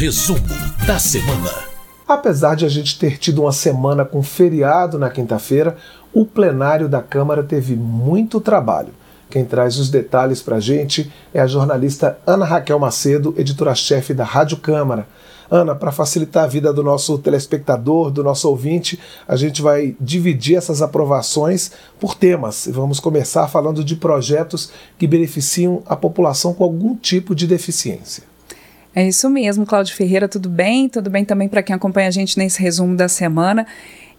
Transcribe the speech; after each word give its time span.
Resumo 0.00 0.40
da 0.86 0.98
semana. 0.98 1.52
Apesar 2.08 2.54
de 2.54 2.64
a 2.64 2.70
gente 2.70 2.98
ter 2.98 3.18
tido 3.18 3.42
uma 3.42 3.52
semana 3.52 4.02
com 4.02 4.22
feriado 4.22 4.98
na 4.98 5.10
quinta-feira, 5.10 5.76
o 6.10 6.24
plenário 6.24 6.88
da 6.88 7.02
Câmara 7.02 7.42
teve 7.42 7.76
muito 7.76 8.40
trabalho. 8.40 8.94
Quem 9.28 9.44
traz 9.44 9.76
os 9.76 9.90
detalhes 9.90 10.40
para 10.40 10.56
a 10.56 10.60
gente 10.60 11.12
é 11.34 11.40
a 11.42 11.46
jornalista 11.46 12.18
Ana 12.26 12.46
Raquel 12.46 12.78
Macedo, 12.78 13.34
editora-chefe 13.36 14.14
da 14.14 14.24
Rádio 14.24 14.56
Câmara. 14.56 15.06
Ana, 15.50 15.74
para 15.74 15.92
facilitar 15.92 16.44
a 16.44 16.48
vida 16.48 16.72
do 16.72 16.82
nosso 16.82 17.18
telespectador, 17.18 18.10
do 18.10 18.24
nosso 18.24 18.48
ouvinte, 18.48 18.98
a 19.28 19.36
gente 19.36 19.60
vai 19.60 19.94
dividir 20.00 20.56
essas 20.56 20.80
aprovações 20.80 21.72
por 22.00 22.14
temas. 22.14 22.66
Vamos 22.72 23.00
começar 23.00 23.48
falando 23.48 23.84
de 23.84 23.96
projetos 23.96 24.72
que 24.98 25.06
beneficiam 25.06 25.82
a 25.84 25.94
população 25.94 26.54
com 26.54 26.64
algum 26.64 26.96
tipo 26.96 27.34
de 27.34 27.46
deficiência. 27.46 28.29
É 28.94 29.06
isso 29.06 29.30
mesmo, 29.30 29.64
Cláudio 29.64 29.94
Ferreira, 29.94 30.28
tudo 30.28 30.48
bem? 30.48 30.88
Tudo 30.88 31.08
bem 31.08 31.24
também 31.24 31.48
para 31.48 31.62
quem 31.62 31.74
acompanha 31.74 32.08
a 32.08 32.10
gente 32.10 32.36
nesse 32.36 32.60
resumo 32.60 32.96
da 32.96 33.08
semana. 33.08 33.66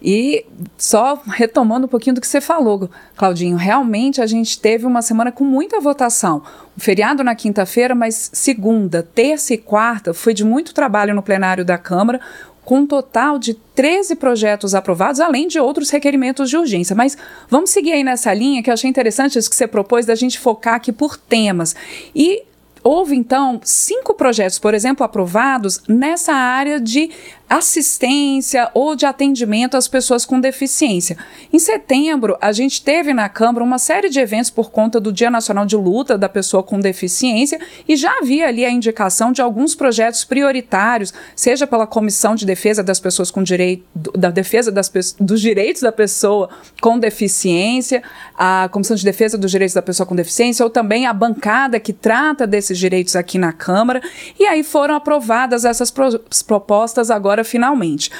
E 0.04 0.44
só 0.76 1.22
retomando 1.26 1.86
um 1.86 1.88
pouquinho 1.88 2.14
do 2.14 2.20
que 2.20 2.26
você 2.26 2.40
falou, 2.40 2.90
Claudinho, 3.16 3.56
realmente 3.56 4.20
a 4.20 4.26
gente 4.26 4.58
teve 4.58 4.84
uma 4.84 5.00
semana 5.00 5.30
com 5.30 5.44
muita 5.44 5.80
votação. 5.80 6.42
O 6.76 6.80
feriado 6.80 7.22
na 7.22 7.36
quinta-feira, 7.36 7.94
mas 7.94 8.30
segunda, 8.32 9.02
terça 9.02 9.54
e 9.54 9.58
quarta 9.58 10.12
foi 10.12 10.34
de 10.34 10.44
muito 10.44 10.74
trabalho 10.74 11.14
no 11.14 11.22
plenário 11.22 11.64
da 11.64 11.78
Câmara, 11.78 12.20
com 12.64 12.78
um 12.78 12.86
total 12.86 13.38
de 13.38 13.54
13 13.54 14.16
projetos 14.16 14.74
aprovados, 14.74 15.20
além 15.20 15.46
de 15.46 15.60
outros 15.60 15.90
requerimentos 15.90 16.48
de 16.48 16.56
urgência. 16.56 16.96
Mas 16.96 17.16
vamos 17.48 17.70
seguir 17.70 17.92
aí 17.92 18.02
nessa 18.02 18.32
linha 18.34 18.62
que 18.62 18.70
eu 18.70 18.74
achei 18.74 18.88
interessante 18.88 19.38
isso 19.38 19.50
que 19.50 19.56
você 19.56 19.66
propôs 19.66 20.06
da 20.06 20.14
gente 20.14 20.38
focar 20.38 20.74
aqui 20.74 20.92
por 20.92 21.16
temas. 21.16 21.76
E 22.14 22.42
Houve, 22.84 23.14
então, 23.14 23.60
cinco 23.62 24.14
projetos, 24.14 24.58
por 24.58 24.74
exemplo, 24.74 25.04
aprovados 25.04 25.82
nessa 25.86 26.32
área 26.32 26.80
de 26.80 27.10
assistência 27.52 28.70
ou 28.72 28.96
de 28.96 29.04
atendimento 29.04 29.76
às 29.76 29.86
pessoas 29.86 30.24
com 30.24 30.40
deficiência. 30.40 31.18
Em 31.52 31.58
setembro, 31.58 32.34
a 32.40 32.50
gente 32.50 32.82
teve 32.82 33.12
na 33.12 33.28
Câmara 33.28 33.62
uma 33.62 33.78
série 33.78 34.08
de 34.08 34.18
eventos 34.18 34.48
por 34.48 34.70
conta 34.70 34.98
do 34.98 35.12
Dia 35.12 35.30
Nacional 35.30 35.66
de 35.66 35.76
Luta 35.76 36.16
da 36.16 36.30
Pessoa 36.30 36.62
com 36.62 36.80
Deficiência 36.80 37.60
e 37.86 37.94
já 37.94 38.10
havia 38.18 38.48
ali 38.48 38.64
a 38.64 38.70
indicação 38.70 39.32
de 39.32 39.42
alguns 39.42 39.74
projetos 39.74 40.24
prioritários, 40.24 41.12
seja 41.36 41.66
pela 41.66 41.86
Comissão 41.86 42.34
de 42.34 42.46
Defesa 42.46 42.82
das 42.82 42.98
Pessoas 42.98 43.30
com 43.30 43.42
Direito, 43.42 43.84
da 43.94 44.30
Defesa 44.30 44.72
das, 44.72 44.90
dos 45.20 45.40
Direitos 45.40 45.82
da 45.82 45.92
Pessoa 45.92 46.48
com 46.80 46.98
Deficiência, 46.98 48.02
a 48.34 48.70
Comissão 48.72 48.96
de 48.96 49.04
Defesa 49.04 49.36
dos 49.36 49.50
Direitos 49.50 49.74
da 49.74 49.82
Pessoa 49.82 50.06
com 50.06 50.16
Deficiência, 50.16 50.64
ou 50.64 50.70
também 50.70 51.04
a 51.04 51.12
bancada 51.12 51.78
que 51.78 51.92
trata 51.92 52.46
desses 52.46 52.78
direitos 52.78 53.14
aqui 53.14 53.36
na 53.36 53.52
Câmara, 53.52 54.00
e 54.40 54.46
aí 54.46 54.62
foram 54.62 54.94
aprovadas 54.94 55.66
essas 55.66 55.90
pro 55.90 56.18
propostas 56.46 57.10
agora 57.10 57.41
finalmente. 57.44 58.10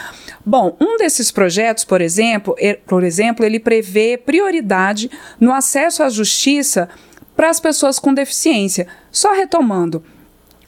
Bom, 0.45 0.77
um 0.81 0.97
desses 0.97 1.31
projetos, 1.31 1.85
por 1.85 2.01
exemplo, 2.01 2.55
por 2.87 3.05
exemplo, 3.05 3.45
ele 3.45 3.61
prevê 3.61 4.17
prioridade 4.17 5.11
no 5.39 5.53
acesso 5.53 6.03
à 6.03 6.09
justiça 6.09 6.89
para 7.37 7.49
as 7.49 7.61
pessoas 7.61 7.99
com 7.99 8.13
deficiência. 8.13 8.87
Só 9.11 9.33
retomando, 9.33 10.03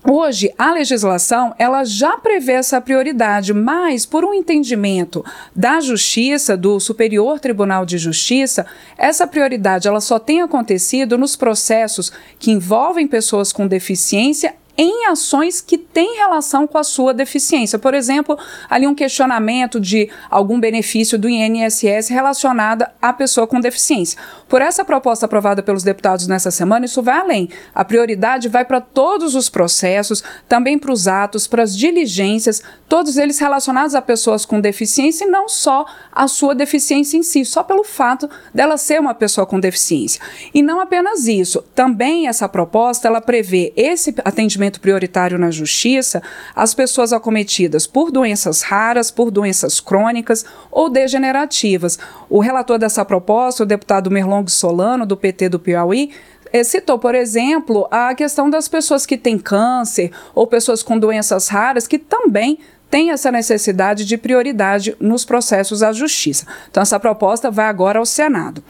Hoje, 0.07 0.53
a 0.59 0.71
legislação 0.71 1.55
ela 1.59 1.83
já 1.83 2.19
prevê 2.19 2.53
essa 2.53 2.79
prioridade, 2.79 3.55
mas 3.55 4.05
por 4.05 4.23
um 4.23 4.35
entendimento 4.35 5.25
da 5.57 5.81
Justiça, 5.81 6.59
do 6.59 6.79
Superior 6.79 7.41
Tribunal 7.41 7.87
de 7.87 7.97
Justiça, 7.97 8.67
essa 8.99 9.27
prioridade 9.27 9.89
ela 9.89 10.03
só 10.03 10.19
tem 10.19 10.43
acontecido 10.43 11.17
nos 11.17 11.37
processos 11.37 12.13
que 12.39 12.51
envolvem 12.51 13.09
pessoas 13.09 13.51
com 13.51 13.67
deficiência 13.67 14.55
em 14.77 15.07
ações 15.07 15.61
que 15.61 15.79
têm 15.79 16.17
relação 16.17 16.67
com 16.67 16.79
a 16.79 16.85
sua 16.85 17.15
deficiência. 17.15 17.79
Por 17.79 17.95
exemplo, 17.95 18.37
ali 18.69 18.87
um 18.87 18.95
questionamento 18.95 19.81
de 19.81 20.11
algum 20.31 20.59
benefício 20.59 21.19
do 21.19 21.29
INSS 21.29 22.09
relacionado 22.09 22.85
à 23.01 23.13
pessoa 23.13 23.47
com 23.47 23.61
deficiência. 23.61 24.19
Por 24.49 24.61
essa 24.61 24.85
proposta 24.85 25.27
aprovada 25.27 25.63
pelos 25.63 25.83
deputados 25.83 26.27
nessa 26.27 26.51
semana, 26.51 26.87
isso 26.87 27.03
vai 27.03 27.19
além. 27.19 27.49
A 27.75 27.85
prioridade 27.85 28.49
vai 28.49 28.65
para 28.65 28.81
todos 28.81 29.35
os 29.35 29.49
processos, 29.49 30.23
também 30.49 30.79
para 30.79 30.93
os 30.93 31.07
atos, 31.07 31.47
para 31.47 31.63
as 31.63 31.77
diligências, 31.77 32.63
todos 32.89 33.17
eles 33.17 33.39
relacionados 33.39 33.95
a 33.95 34.03
pessoas 34.03 34.45
com 34.45 34.61
deficiência 34.61 35.25
e 35.25 35.31
não 35.31 35.49
só 35.49 35.87
a 36.13 36.27
sua 36.27 36.55
deficiência 36.55 37.17
em 37.17 37.23
si, 37.23 37.45
só 37.45 37.63
pelo 37.63 37.85
fato 37.85 38.29
dela 38.53 38.77
ser 38.77 39.01
uma 39.01 39.15
pessoa 39.15 39.47
com 39.47 39.61
deficiência. 39.61 40.21
E 40.53 40.63
não 40.63 40.81
apenas 40.81 41.27
isso, 41.27 41.63
também 41.75 42.27
essa 42.27 42.49
proposta 42.49 43.09
ela 43.09 43.21
prevê 43.21 43.73
esse 43.77 44.15
atendimento 44.25 44.64
atendimento 44.65 44.81
prioritário 44.81 45.39
na 45.39 45.51
justiça 45.51 46.23
às 46.55 46.75
pessoas 46.75 47.13
acometidas 47.13 47.87
por 47.87 48.11
doenças 48.11 48.63
raras, 48.63 49.11
por 49.11 49.31
doenças 49.31 49.81
crônicas 49.81 50.45
ou 50.71 50.89
degenerativas. 50.89 51.99
O 52.29 52.41
relator 52.41 52.79
dessa 52.79 53.05
proposta, 53.05 53.63
o 53.63 53.67
deputado 53.67 54.11
Merlong 54.11 54.49
Solano, 54.51 55.07
do 55.07 55.17
PT 55.17 55.51
do 55.51 55.59
Piauí, 55.59 56.11
eh, 56.53 56.65
citou, 56.65 56.99
por 56.99 57.15
exemplo, 57.15 57.87
a 57.91 58.15
questão 58.15 58.49
das 58.49 58.69
pessoas 58.69 59.05
que 59.05 59.19
têm 59.19 59.39
câncer 59.39 60.11
ou 60.35 60.47
pessoas 60.47 60.83
com 60.83 60.99
doenças 60.99 61.49
raras 61.49 61.87
que 61.87 61.99
também 61.99 62.59
têm 62.91 63.11
essa 63.11 63.31
necessidade 63.31 64.05
de 64.05 64.17
prioridade 64.17 64.97
nos 65.01 65.25
processos 65.25 65.83
à 65.83 65.93
justiça. 65.93 66.47
Então, 66.71 66.83
essa 66.83 67.01
proposta 67.01 67.51
vai 67.51 67.67
agora 67.67 67.99
ao 67.99 68.07
Senado. 68.07 68.63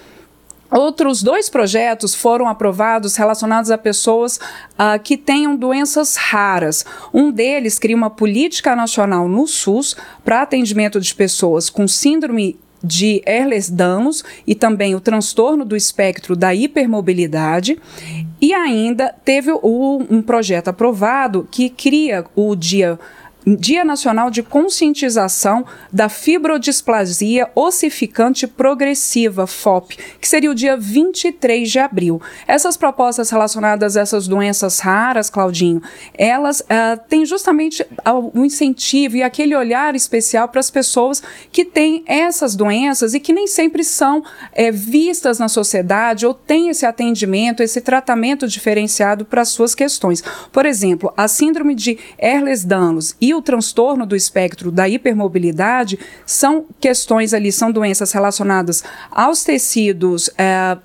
Outros 0.75 1.23
dois 1.23 1.49
projetos 1.49 2.17
foram 2.17 2.49
aprovados 2.49 3.15
relacionados 3.15 3.71
a 3.71 3.79
pessoas 3.79 4.39
uh, 4.73 5.01
que 5.01 5.17
tenham 5.17 5.55
doenças 5.55 6.17
raras. 6.17 6.85
Um 7.13 7.31
deles 7.31 7.79
cria 7.79 7.97
uma 7.97 8.11
política 8.11 8.75
nacional 8.75 9.29
no 9.29 9.47
SUS 9.47 9.95
para 10.25 10.43
atendimento 10.43 11.01
de 11.01 11.15
pessoas 11.15 11.71
com 11.71 11.87
síndrome 11.87 12.59
de 12.83 13.23
Ehlers-Danlos 13.25 14.25
e 14.47 14.55
também 14.55 14.97
o 14.97 15.01
transtorno 15.01 15.65
do 15.65 15.77
espectro 15.77 16.35
da 16.35 16.53
hipermobilidade. 16.53 17.79
E 18.41 18.53
ainda 18.53 19.15
teve 19.25 19.53
o, 19.53 20.05
um 20.11 20.21
projeto 20.21 20.69
aprovado 20.69 21.49
que 21.51 21.71
cria 21.71 22.27
o 22.35 22.55
dia 22.57 22.99
Dia 23.47 23.85
Nacional 23.85 24.31
de 24.31 24.43
Conscientização 24.43 25.67
da 25.93 26.09
Fibrodisplasia 26.09 27.51
Ossificante 27.55 28.47
Progressiva, 28.47 29.47
FOP, 29.47 29.99
que 30.19 30.27
seria 30.27 30.51
o 30.51 30.55
dia 30.55 30.79
23 30.79 31.71
de 31.71 31.79
abril. 31.79 32.23
Essas 32.47 32.75
propostas 32.75 33.29
relacionadas 33.29 33.99
a 33.99 34.01
essas 34.01 34.27
doenças 34.27 34.81
raras, 34.81 35.29
Claudinho, 35.29 35.83
elas 36.15 36.61
uh, 36.61 36.99
têm 37.07 37.27
justamente 37.27 37.87
o 38.33 38.45
incentivo 38.45 39.17
e 39.17 39.23
aquele 39.23 39.55
olhar 39.55 39.95
especial 39.95 40.49
para 40.49 40.61
as 40.61 40.71
pessoas 40.71 41.23
que 41.53 41.67
têm 41.67 42.03
essas 42.07 42.57
doenças 42.57 43.13
e 43.13 43.21
que 43.21 43.33
nem 43.33 43.47
sempre 43.47 43.85
são 43.85 44.25
é, 44.53 44.71
vistas 44.71 45.39
na 45.39 45.49
sociedade 45.49 46.25
ou 46.25 46.33
têm 46.33 46.71
esse 46.71 46.87
atendimento, 46.87 47.63
esse 47.63 47.83
tratamento 47.83 48.49
diferenciado 48.49 49.27
para 49.27 49.43
as 49.43 49.51
suas 49.51 49.75
questões. 49.75 50.25
Por 50.51 50.65
exemplo, 50.65 51.13
a 51.15 51.29
síndrome 51.29 51.75
de 51.75 51.99
Ehlers-Danlos 52.19 53.15
e 53.21 53.34
o 53.35 53.43
transtorno 53.43 54.07
do 54.07 54.17
espectro 54.17 54.71
da 54.71 54.89
hipermobilidade 54.89 55.99
são 56.25 56.67
questões 56.81 57.35
ali, 57.35 57.53
são 57.53 57.71
doenças 57.71 58.13
relacionadas 58.13 58.83
aos 59.11 59.45
tecidos. 59.45 60.31
É, 60.39 60.77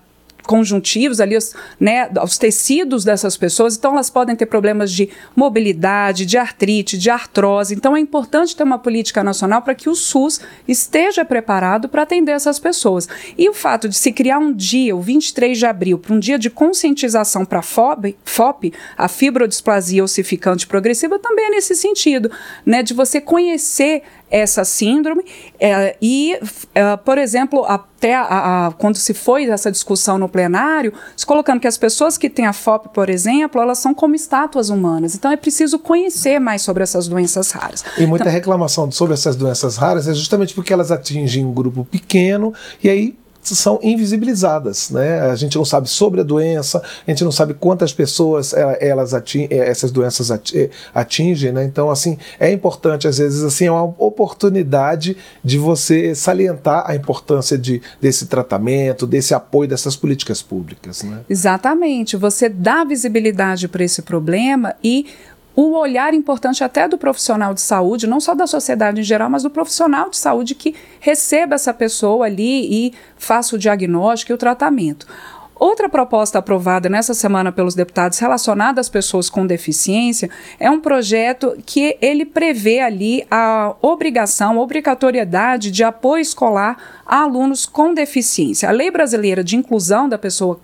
conjuntivos 0.44 1.20
ali, 1.20 1.38
os, 1.38 1.54
né, 1.80 2.10
os 2.24 2.38
tecidos 2.38 3.04
dessas 3.04 3.38
pessoas, 3.38 3.78
então 3.78 3.94
elas 3.94 4.10
podem 4.10 4.36
ter 4.36 4.46
problemas 4.46 4.92
de 4.92 5.10
mobilidade, 5.36 6.26
de 6.26 6.38
artrite, 6.38 6.98
de 6.98 7.10
artrose. 7.10 7.76
Então 7.76 7.96
é 7.96 8.00
importante 8.00 8.56
ter 8.56 8.64
uma 8.64 8.80
política 8.80 9.24
nacional 9.24 9.62
para 9.62 9.76
que 9.76 9.90
o 9.90 9.96
SUS 9.96 10.42
esteja 10.68 11.24
preparado 11.24 11.88
para 11.88 12.04
atender 12.04 12.32
essas 12.32 12.60
pessoas. 12.60 13.08
E 13.38 13.50
o 13.50 13.54
fato 13.54 13.88
de 13.88 13.96
se 13.96 14.12
criar 14.12 14.40
um 14.40 14.54
dia, 14.54 14.96
o 14.96 15.02
23 15.02 15.58
de 15.58 15.66
abril, 15.66 16.00
para 16.00 16.14
um 16.14 16.20
dia 16.20 16.40
de 16.40 16.50
conscientização 16.50 17.46
para 17.46 17.60
a 17.60 17.64
FOP, 17.64 18.18
FOP, 18.24 18.74
a 18.98 19.08
fibrodisplasia 19.08 20.04
ossificante 20.04 20.68
progressiva, 20.68 21.20
também 21.20 21.46
é 21.46 21.50
nesse 21.50 21.76
sentido, 21.76 22.32
né, 22.66 22.82
de 22.84 22.94
você 22.94 23.22
conhecer 23.22 24.04
essa 24.30 24.64
síndrome 24.64 25.24
é, 25.60 25.96
e, 26.02 26.38
é, 26.74 26.96
por 26.98 27.18
exemplo, 27.18 27.66
até 27.66 28.16
a, 28.16 28.68
a, 28.68 28.72
quando 28.72 28.96
se 28.96 29.14
foi 29.14 29.46
essa 29.46 29.72
discussão 29.72 30.18
no 30.18 30.30
plenário, 30.30 30.94
se 31.16 31.26
colocando 31.26 31.60
que 31.60 31.68
as 31.68 31.78
pessoas 31.78 32.18
que 32.18 32.30
têm 32.30 32.46
a 32.46 32.54
FOP, 32.54 32.90
por 32.90 33.10
exemplo, 33.10 33.62
elas 33.62 33.80
são 33.80 33.94
como 33.94 34.16
estátuas 34.16 34.70
humanas. 34.70 35.16
Então 35.16 35.32
é 35.32 35.38
preciso 35.38 35.80
conhecer 35.80 36.40
mais 36.40 36.62
sobre 36.62 36.84
essas 36.84 37.08
doenças 37.08 37.52
raras. 37.52 37.84
E 37.98 38.06
muita 38.06 38.24
então, 38.24 38.34
reclamação 38.34 38.92
sobre 38.92 39.14
essas 39.14 39.36
doenças 39.36 39.78
raras 39.78 40.08
é 40.08 40.14
justamente 40.14 40.54
porque 40.54 40.72
elas 40.72 40.92
atingem 40.92 41.46
um 41.46 41.54
grupo 41.54 41.86
pequeno 41.86 42.54
e 42.84 42.90
aí 42.90 43.18
são 43.56 43.80
invisibilizadas, 43.82 44.90
né? 44.90 45.22
A 45.22 45.36
gente 45.36 45.58
não 45.58 45.66
sabe 45.66 45.90
sobre 45.90 46.22
a 46.22 46.24
doença, 46.24 46.82
a 47.08 47.12
gente 47.12 47.24
não 47.24 47.32
sabe 47.32 47.54
quantas 47.54 47.94
pessoas 47.94 48.54
é, 48.54 48.88
elas 48.88 49.14
atingem, 49.14 49.48
é, 49.52 49.70
essas 49.70 49.92
doenças 49.92 50.30
é, 50.32 50.70
atingem, 50.94 51.52
né? 51.52 51.64
Então, 51.64 51.90
assim, 51.90 52.18
é 52.40 52.52
importante 52.52 53.08
às 53.08 53.18
vezes 53.18 53.44
assim 53.44 53.66
é 53.66 53.72
uma 53.72 53.94
oportunidade 53.98 55.18
de 55.44 55.58
você 55.58 56.14
salientar 56.14 56.84
a 56.86 56.96
importância 56.96 57.58
de, 57.58 57.82
desse 58.02 58.28
tratamento, 58.28 59.08
desse 59.08 59.34
apoio 59.34 59.70
dessas 59.70 59.96
políticas 59.96 60.42
públicas, 60.42 61.04
né? 61.04 61.22
Exatamente. 61.30 62.18
Você 62.18 62.50
dá 62.50 62.84
visibilidade 62.84 63.68
para 63.68 63.84
esse 63.84 64.02
problema 64.02 64.76
e 64.84 65.06
o 65.62 65.78
olhar 65.78 66.14
importante 66.14 66.64
até 66.64 66.88
do 66.88 66.98
profissional 66.98 67.54
de 67.54 67.60
saúde, 67.60 68.08
não 68.08 68.22
só 68.22 68.34
da 68.34 68.48
sociedade 68.48 69.02
em 69.02 69.04
geral, 69.04 69.30
mas 69.30 69.44
do 69.44 69.50
profissional 69.50 70.10
de 70.10 70.16
saúde 70.16 70.56
que 70.56 70.74
receba 71.02 71.56
essa 71.56 71.74
pessoa 71.74 72.28
ali 72.28 72.88
e 72.88 72.94
faça 73.18 73.58
o 73.58 73.60
diagnóstico 73.60 74.32
e 74.32 74.36
o 74.36 74.38
tratamento. 74.38 75.06
Outra 75.54 75.90
proposta 75.90 76.40
aprovada 76.40 76.88
nessa 76.88 77.14
semana 77.14 77.52
pelos 77.52 77.76
deputados 77.76 78.18
relacionada 78.20 78.80
às 78.80 78.88
pessoas 78.88 79.30
com 79.30 79.46
deficiência 79.46 80.30
é 80.58 80.72
um 80.72 80.80
projeto 80.80 81.58
que 81.66 81.98
ele 82.02 82.24
prevê 82.24 82.80
ali 82.80 83.28
a 83.30 83.76
obrigação, 83.82 84.58
obrigatoriedade 84.58 85.72
de 85.72 85.84
apoio 85.84 86.22
escolar 86.22 87.02
a 87.06 87.24
alunos 87.24 87.66
com 87.66 87.94
deficiência. 87.94 88.70
A 88.70 88.72
Lei 88.72 88.90
Brasileira 88.90 89.44
de 89.44 89.58
Inclusão 89.58 90.08
da 90.08 90.18
Pessoa 90.18 90.58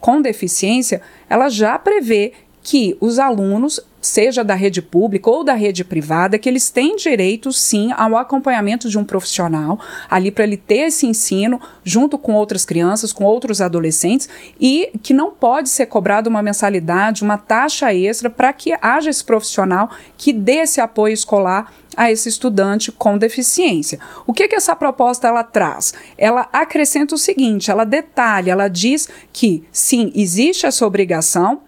com 0.00 0.20
Deficiência, 0.20 1.00
ela 1.28 1.48
já 1.48 1.78
prevê 1.78 2.32
que 2.62 2.96
os 3.00 3.18
alunos, 3.18 3.80
seja 4.00 4.42
da 4.42 4.54
rede 4.54 4.80
pública 4.80 5.30
ou 5.30 5.44
da 5.44 5.54
rede 5.54 5.84
privada, 5.84 6.38
que 6.38 6.48
eles 6.48 6.70
têm 6.70 6.96
direito 6.96 7.52
sim 7.52 7.92
ao 7.92 8.16
acompanhamento 8.16 8.88
de 8.88 8.98
um 8.98 9.04
profissional, 9.04 9.78
ali 10.08 10.30
para 10.30 10.44
ele 10.44 10.56
ter 10.56 10.88
esse 10.88 11.06
ensino 11.06 11.60
junto 11.84 12.16
com 12.18 12.34
outras 12.34 12.64
crianças, 12.64 13.12
com 13.12 13.24
outros 13.24 13.60
adolescentes, 13.60 14.28
e 14.58 14.90
que 15.02 15.12
não 15.12 15.30
pode 15.30 15.68
ser 15.68 15.86
cobrada 15.86 16.28
uma 16.28 16.42
mensalidade, 16.42 17.22
uma 17.22 17.38
taxa 17.38 17.92
extra 17.94 18.30
para 18.30 18.52
que 18.52 18.72
haja 18.80 19.10
esse 19.10 19.24
profissional 19.24 19.90
que 20.16 20.32
dê 20.32 20.60
esse 20.60 20.80
apoio 20.80 21.12
escolar 21.12 21.72
a 21.96 22.10
esse 22.10 22.28
estudante 22.28 22.92
com 22.92 23.18
deficiência. 23.18 23.98
O 24.26 24.32
que, 24.32 24.48
que 24.48 24.54
essa 24.54 24.76
proposta 24.76 25.28
ela 25.28 25.42
traz? 25.42 25.92
Ela 26.16 26.48
acrescenta 26.52 27.14
o 27.14 27.18
seguinte: 27.18 27.70
ela 27.70 27.84
detalha, 27.84 28.52
ela 28.52 28.68
diz 28.68 29.08
que 29.32 29.64
sim, 29.72 30.12
existe 30.14 30.66
essa 30.66 30.86
obrigação 30.86 31.62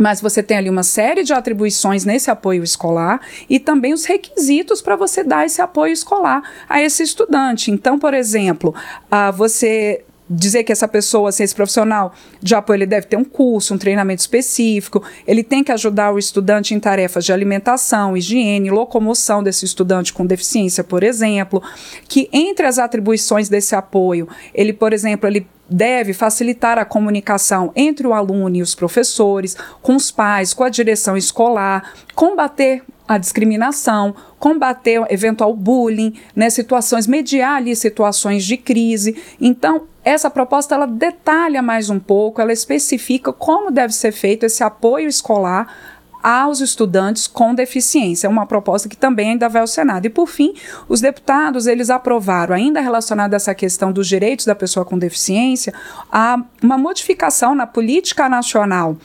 mas 0.00 0.20
você 0.20 0.42
tem 0.42 0.56
ali 0.56 0.70
uma 0.70 0.82
série 0.82 1.22
de 1.22 1.34
atribuições 1.34 2.06
nesse 2.06 2.30
apoio 2.30 2.64
escolar 2.64 3.20
e 3.48 3.60
também 3.60 3.92
os 3.92 4.06
requisitos 4.06 4.80
para 4.80 4.96
você 4.96 5.22
dar 5.22 5.44
esse 5.44 5.60
apoio 5.60 5.92
escolar 5.92 6.42
a 6.66 6.80
esse 6.80 7.02
estudante. 7.02 7.70
Então, 7.70 7.98
por 7.98 8.14
exemplo, 8.14 8.74
uh, 9.12 9.30
você 9.32 10.02
dizer 10.30 10.62
que 10.62 10.70
essa 10.70 10.86
pessoa, 10.86 11.30
assim, 11.30 11.42
esse 11.42 11.54
profissional 11.54 12.14
de 12.40 12.54
apoio, 12.54 12.76
ele 12.76 12.86
deve 12.86 13.06
ter 13.06 13.16
um 13.16 13.24
curso, 13.24 13.74
um 13.74 13.78
treinamento 13.78 14.20
específico, 14.20 15.02
ele 15.26 15.42
tem 15.42 15.64
que 15.64 15.72
ajudar 15.72 16.12
o 16.12 16.18
estudante 16.18 16.72
em 16.72 16.78
tarefas 16.78 17.24
de 17.24 17.32
alimentação, 17.32 18.16
higiene, 18.16 18.70
locomoção 18.70 19.42
desse 19.42 19.64
estudante 19.64 20.12
com 20.12 20.24
deficiência, 20.24 20.84
por 20.84 21.02
exemplo, 21.02 21.60
que 22.08 22.28
entre 22.32 22.64
as 22.64 22.78
atribuições 22.78 23.48
desse 23.48 23.74
apoio, 23.74 24.28
ele, 24.54 24.72
por 24.72 24.92
exemplo, 24.92 25.28
ele 25.28 25.46
deve 25.68 26.12
facilitar 26.12 26.78
a 26.78 26.84
comunicação 26.84 27.72
entre 27.76 28.06
o 28.06 28.12
aluno 28.12 28.56
e 28.56 28.62
os 28.62 28.74
professores, 28.74 29.56
com 29.82 29.94
os 29.94 30.10
pais, 30.10 30.52
com 30.52 30.64
a 30.64 30.68
direção 30.68 31.16
escolar, 31.16 31.92
combater 32.14 32.82
a 33.10 33.18
discriminação, 33.18 34.14
combater 34.38 35.04
eventual 35.10 35.52
bullying, 35.52 36.14
né, 36.34 36.48
situações, 36.48 37.08
mediar 37.08 37.56
ali 37.56 37.74
situações 37.74 38.44
de 38.44 38.56
crise. 38.56 39.20
Então, 39.40 39.88
essa 40.04 40.30
proposta 40.30 40.76
ela 40.76 40.86
detalha 40.86 41.60
mais 41.60 41.90
um 41.90 41.98
pouco, 41.98 42.40
ela 42.40 42.52
especifica 42.52 43.32
como 43.32 43.72
deve 43.72 43.92
ser 43.92 44.12
feito 44.12 44.46
esse 44.46 44.62
apoio 44.62 45.08
escolar 45.08 45.74
aos 46.22 46.60
estudantes 46.60 47.26
com 47.26 47.52
deficiência. 47.52 48.28
É 48.28 48.30
uma 48.30 48.46
proposta 48.46 48.88
que 48.88 48.96
também 48.96 49.30
ainda 49.30 49.48
vai 49.48 49.60
ao 49.60 49.66
Senado. 49.66 50.06
E 50.06 50.10
por 50.10 50.28
fim, 50.28 50.54
os 50.88 51.00
deputados 51.00 51.66
eles 51.66 51.90
aprovaram, 51.90 52.54
ainda 52.54 52.80
relacionada 52.80 53.34
a 53.34 53.38
essa 53.38 53.56
questão 53.56 53.90
dos 53.90 54.06
direitos 54.06 54.46
da 54.46 54.54
pessoa 54.54 54.84
com 54.86 54.96
deficiência, 54.96 55.74
a, 56.12 56.40
uma 56.62 56.78
modificação 56.78 57.56
na 57.56 57.66
política 57.66 58.28
nacional 58.28 58.96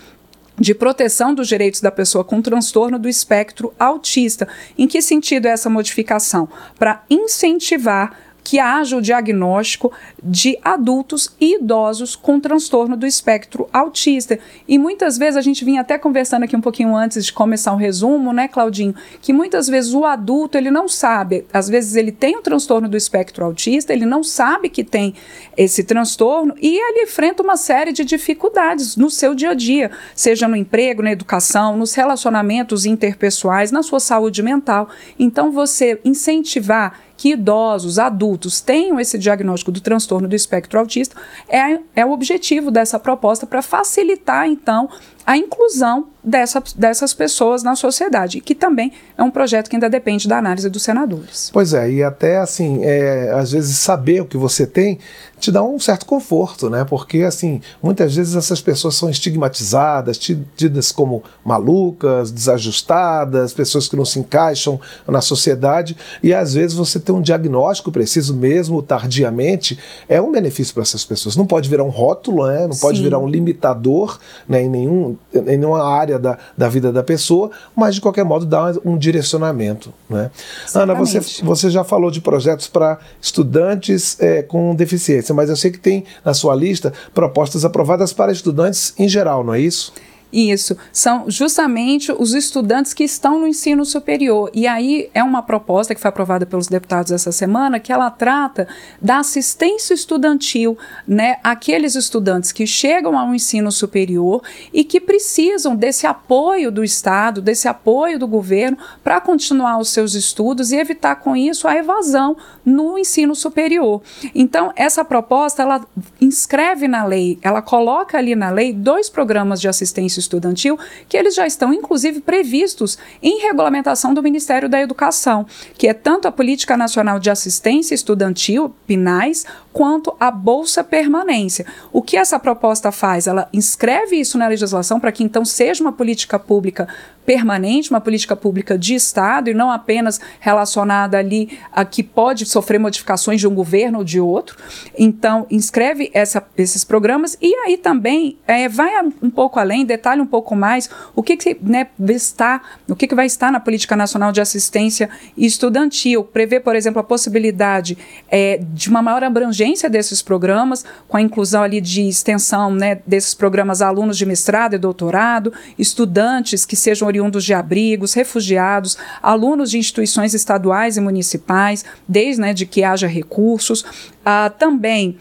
de 0.60 0.74
proteção 0.74 1.34
dos 1.34 1.48
direitos 1.48 1.82
da 1.82 1.92
pessoa 1.92 2.24
com 2.24 2.42
transtorno 2.42 2.98
do 2.98 3.10
espectro 3.10 3.74
autista. 3.78 4.48
Em 4.78 4.88
que 4.88 5.02
sentido 5.02 5.48
é 5.48 5.52
essa 5.52 5.70
modificação? 5.70 6.48
Para 6.78 7.04
incentivar 7.10 8.18
que 8.46 8.60
haja 8.60 8.96
o 8.96 9.02
diagnóstico 9.02 9.92
de 10.24 10.56
adultos 10.64 11.36
e 11.42 11.56
idosos 11.56 12.16
com 12.16 12.40
transtorno 12.40 12.96
do 12.96 13.08
espectro 13.08 13.68
autista. 13.74 14.38
E 14.68 14.78
muitas 14.78 15.18
vezes 15.18 15.36
a 15.36 15.42
gente 15.42 15.66
vinha 15.66 15.82
até 15.82 15.98
conversando 15.98 16.44
aqui 16.44 16.56
um 16.56 16.62
pouquinho 16.62 16.96
antes 16.96 17.26
de 17.26 17.34
começar 17.34 17.74
o 17.74 17.76
resumo, 17.76 18.32
né, 18.32 18.48
Claudinho, 18.48 18.94
que 19.20 19.34
muitas 19.34 19.68
vezes 19.68 19.96
o 19.96 20.06
adulto 20.06 20.60
ele 20.60 20.70
não 20.70 20.88
sabe, 20.88 21.48
às 21.52 21.68
vezes 21.68 21.96
ele 21.96 22.12
tem 22.12 22.38
o 22.38 22.42
transtorno 22.44 22.88
do 22.88 22.96
espectro 22.96 23.44
autista, 23.44 23.92
ele 23.92 24.06
não 24.06 24.24
sabe 24.24 24.70
que 24.70 24.84
tem 24.84 25.16
esse 25.58 25.84
transtorno 25.84 26.54
e 26.62 26.78
ele 26.78 27.02
enfrenta 27.02 27.42
uma 27.42 27.58
série 27.58 27.92
de 27.92 28.06
dificuldades 28.06 28.96
no 28.96 29.10
seu 29.10 29.34
dia 29.34 29.50
a 29.50 29.54
dia, 29.56 29.90
seja 30.14 30.48
no 30.48 30.56
emprego, 30.56 31.02
na 31.02 31.12
educação, 31.12 31.76
nos 31.76 31.96
relacionamentos 31.96 32.86
interpessoais, 32.86 33.72
na 33.72 33.82
sua 33.82 34.00
saúde 34.00 34.44
mental. 34.44 34.88
Então 35.18 35.52
você 35.52 36.00
incentivar 36.06 37.00
que 37.18 37.30
idosos, 37.32 38.00
adultos 38.00 38.62
tenham 38.62 39.00
esse 39.00 39.18
diagnóstico 39.18 39.72
do 39.72 39.82
transtorno 39.82 40.28
do 40.28 40.36
espectro 40.36 40.80
autista 40.80 41.16
é, 41.48 41.80
é 41.96 42.06
o 42.06 42.12
objetivo 42.12 42.70
dessa 42.72 43.00
proposta 43.00 43.46
para 43.46 43.62
facilitar, 43.62 44.48
então, 44.48 44.90
a 45.26 45.38
inclusão 45.38 46.08
dessa, 46.24 46.62
dessas 46.76 47.14
pessoas 47.14 47.64
na 47.64 47.76
sociedade, 47.76 48.42
que 48.42 48.56
também 48.56 48.92
é 49.18 49.24
um 49.24 49.30
projeto 49.30 49.70
que 49.70 49.76
ainda 49.76 49.90
depende 49.90 50.28
da 50.28 50.38
análise 50.38 50.70
dos 50.70 50.84
senadores. 50.84 51.50
Pois 51.54 51.74
é, 51.74 51.90
e 51.90 52.04
até 52.04 52.38
assim, 52.38 52.84
é, 52.84 53.32
às 53.32 53.52
vezes 53.52 53.78
saber 53.78 54.22
o 54.22 54.26
que 54.26 54.38
você 54.38 54.66
tem 54.66 55.00
te 55.40 55.52
dá 55.52 55.62
um 55.62 55.80
certo 55.80 56.06
conforto, 56.06 56.70
né? 56.70 56.86
Porque 56.86 57.22
assim, 57.22 57.62
muitas 57.84 58.16
vezes 58.16 58.36
essas 58.36 58.62
pessoas 58.62 58.96
são 58.96 59.10
estigmatizadas, 59.10 60.18
tidas 60.18 60.92
como 60.92 61.24
malucas, 61.44 62.32
desajustadas, 62.32 63.54
pessoas 63.54 63.88
que 63.88 63.96
não 63.96 64.06
se 64.06 64.18
encaixam 64.18 64.80
na 65.08 65.22
sociedade, 65.22 65.96
e 66.24 66.34
às 66.34 66.54
vezes 66.54 66.76
você 66.76 67.00
ter 67.00 67.12
um 67.12 67.22
diagnóstico 67.22 67.92
preciso 67.92 68.36
mesmo 68.36 68.82
tardiamente 68.82 69.78
é 70.08 70.22
um 70.22 70.32
benefício 70.32 70.74
para 70.74 70.84
essas 70.84 71.04
pessoas. 71.04 71.36
Não 71.36 71.46
pode 71.46 71.70
virar 71.70 71.84
um 71.84 71.90
rótulo, 71.90 72.48
né? 72.48 72.68
Não 72.68 72.76
pode 72.76 72.98
Sim. 72.98 73.04
virar 73.04 73.20
um 73.20 73.28
limitador 73.28 74.18
né, 74.48 74.64
em 74.64 74.70
nenhum 74.70 75.15
em 75.34 75.58
nenhuma 75.58 75.84
área 75.84 76.18
da, 76.18 76.38
da 76.58 76.70
vida 76.70 76.92
da 76.92 77.04
pessoa, 77.04 77.52
mas 77.76 77.96
de 77.96 78.02
qualquer 78.02 78.24
modo 78.24 78.46
dá 78.46 78.74
um 78.84 78.98
direcionamento. 78.98 79.94
Né? 80.10 80.32
Ana, 80.74 80.94
você, 80.94 81.20
você 81.44 81.70
já 81.70 81.84
falou 81.84 82.12
de 82.12 82.22
projetos 82.22 82.68
para 82.68 83.00
estudantes 83.22 84.18
é, 84.20 84.42
com 84.42 84.76
deficiência, 84.76 85.34
mas 85.34 85.50
eu 85.50 85.56
sei 85.56 85.72
que 85.72 85.80
tem 85.80 86.06
na 86.24 86.34
sua 86.34 86.56
lista 86.56 86.94
propostas 87.14 87.66
aprovadas 87.66 88.14
para 88.14 88.32
estudantes 88.32 88.94
em 88.98 89.08
geral, 89.08 89.44
não 89.44 89.54
é 89.54 89.60
isso? 89.60 89.94
Isso, 90.32 90.76
são 90.92 91.30
justamente 91.30 92.12
os 92.12 92.34
estudantes 92.34 92.94
que 92.94 93.04
estão 93.04 93.40
no 93.40 93.48
ensino 93.48 93.86
superior. 93.86 94.52
E 94.54 94.68
aí 94.68 95.10
é 95.14 95.24
uma 95.24 95.42
proposta 95.42 95.96
que 95.96 96.02
foi 96.02 96.10
aprovada 96.10 96.46
pelos 96.46 96.68
deputados 96.68 97.12
essa 97.12 97.32
semana, 97.32 97.80
que 97.80 97.92
ela 97.92 98.10
trata 98.12 98.68
da 99.02 99.20
assistência 99.20 99.94
estudantil, 99.94 100.78
né? 101.08 101.38
Aqueles 101.44 101.96
estudantes 101.96 102.52
que 102.52 102.68
chegam 102.68 103.18
ao 103.18 103.34
ensino 103.34 103.72
superior 103.72 104.42
e 104.74 104.84
que 104.84 105.00
precisam 105.00 105.76
desse 105.76 106.06
apoio 106.06 106.72
do 106.72 106.84
Estado, 106.84 107.42
desse 107.42 107.68
apoio 107.68 108.20
do 108.20 108.28
governo 108.28 108.78
para 109.04 109.22
continuar 109.22 109.78
os 109.78 109.90
seus 109.90 110.16
estudos 110.16 110.72
e 110.72 110.76
evitar 110.76 111.16
com 111.18 111.36
isso 111.36 111.68
a 111.68 111.78
evasão 111.78 112.36
no 112.66 112.98
ensino 112.98 113.36
superior. 113.36 114.02
Então, 114.34 114.74
essa 114.76 115.06
proposta 115.06 115.62
ela 115.62 115.86
inscreve 116.20 116.88
na 116.88 117.06
lei, 117.06 117.40
ela 117.42 117.62
coloca 117.62 118.18
ali 118.18 118.36
na 118.36 118.50
lei 118.50 118.74
dois 118.74 119.10
programas 119.10 119.62
de 119.62 119.68
assistência 119.68 120.15
estudantil, 120.20 120.78
que 121.08 121.18
eles 121.18 121.36
já 121.36 121.46
estão 121.46 121.74
inclusive 121.74 122.22
previstos 122.22 122.98
em 123.22 123.42
regulamentação 123.42 124.14
do 124.14 124.24
Ministério 124.24 124.70
da 124.70 124.82
Educação, 124.82 125.46
que 125.78 125.88
é 125.88 125.94
tanto 125.94 126.28
a 126.28 126.32
Política 126.32 126.78
Nacional 126.78 127.20
de 127.20 127.30
Assistência 127.30 127.96
Estudantil, 127.96 128.74
PNAES, 128.88 129.46
quanto 129.74 130.16
a 130.20 130.32
Bolsa 130.32 130.84
Permanência. 130.84 131.66
O 131.92 132.02
que 132.02 132.16
essa 132.16 132.40
proposta 132.40 132.92
faz? 132.92 133.28
Ela 133.28 133.50
inscreve 133.52 134.16
isso 134.16 134.38
na 134.38 134.48
legislação 134.48 135.00
para 135.00 135.12
que 135.12 135.24
então 135.24 135.44
seja 135.44 135.84
uma 135.84 135.92
política 135.92 136.40
pública 136.40 136.88
permanente, 137.26 137.90
uma 137.90 138.00
política 138.00 138.36
pública 138.36 138.78
de 138.78 138.94
Estado 138.94 139.50
e 139.50 139.54
não 139.54 139.72
apenas 139.72 140.22
relacionada 140.40 141.18
ali 141.18 141.60
a 141.72 141.84
que 141.84 142.04
pode 142.04 142.46
sofrer 142.46 142.80
modificações 142.80 143.42
de 143.42 143.48
um 143.48 143.56
governo 143.56 143.98
ou 143.98 144.04
de 144.04 144.20
outro. 144.20 144.58
Então, 144.98 145.46
inscreve 145.50 146.12
essa, 146.14 146.46
esses 146.58 146.84
programas 146.84 147.38
e 147.42 147.54
aí 147.66 147.78
também 147.78 148.38
é, 148.48 148.70
vai 148.70 148.92
um 149.22 149.30
pouco 149.30 149.60
além, 149.60 149.86
detalhe 150.06 150.22
um 150.22 150.26
pouco 150.28 150.56
mais 150.56 150.88
o 151.16 151.24
que, 151.24 151.36
que 151.36 151.58
né, 151.60 151.88
está, 152.10 152.62
o 152.88 152.96
que, 152.96 153.08
que 153.08 153.16
vai 153.16 153.26
estar 153.26 153.52
na 153.52 153.60
Política 153.60 153.96
Nacional 153.96 154.32
de 154.32 154.40
Assistência 154.40 155.10
Estudantil. 155.36 156.24
Prevê, 156.24 156.60
por 156.60 156.76
exemplo, 156.76 157.00
a 157.00 157.04
possibilidade 157.04 157.98
é, 158.30 158.60
de 158.62 158.88
uma 158.88 159.02
maior 159.02 159.24
abrangência 159.24 159.90
desses 159.90 160.22
programas, 160.22 160.86
com 161.08 161.18
a 161.18 161.22
inclusão 161.22 161.64
ali 161.64 161.82
de 161.82 162.08
extensão 162.08 162.72
né, 162.72 163.00
desses 163.08 163.34
programas 163.34 163.82
a 163.82 163.88
alunos 163.88 164.16
de 164.16 164.26
mestrado 164.28 164.76
e 164.76 164.78
doutorado, 164.78 165.52
estudantes 165.78 166.66
que 166.66 166.76
sejam 166.76 167.08
oriundos 167.08 167.44
de 167.44 167.54
abrigos, 167.56 168.14
refugiados, 168.14 168.98
alunos 169.24 169.72
de 169.72 169.80
instituições 169.80 170.36
estaduais 170.36 170.98
e 170.98 171.02
municipais, 171.02 171.84
desde 172.08 172.42
né, 172.42 172.54
de 172.54 172.68
que 172.68 172.84
haja 172.84 173.08
recursos. 173.08 173.84
Ah, 174.24 174.52
também 174.52 175.18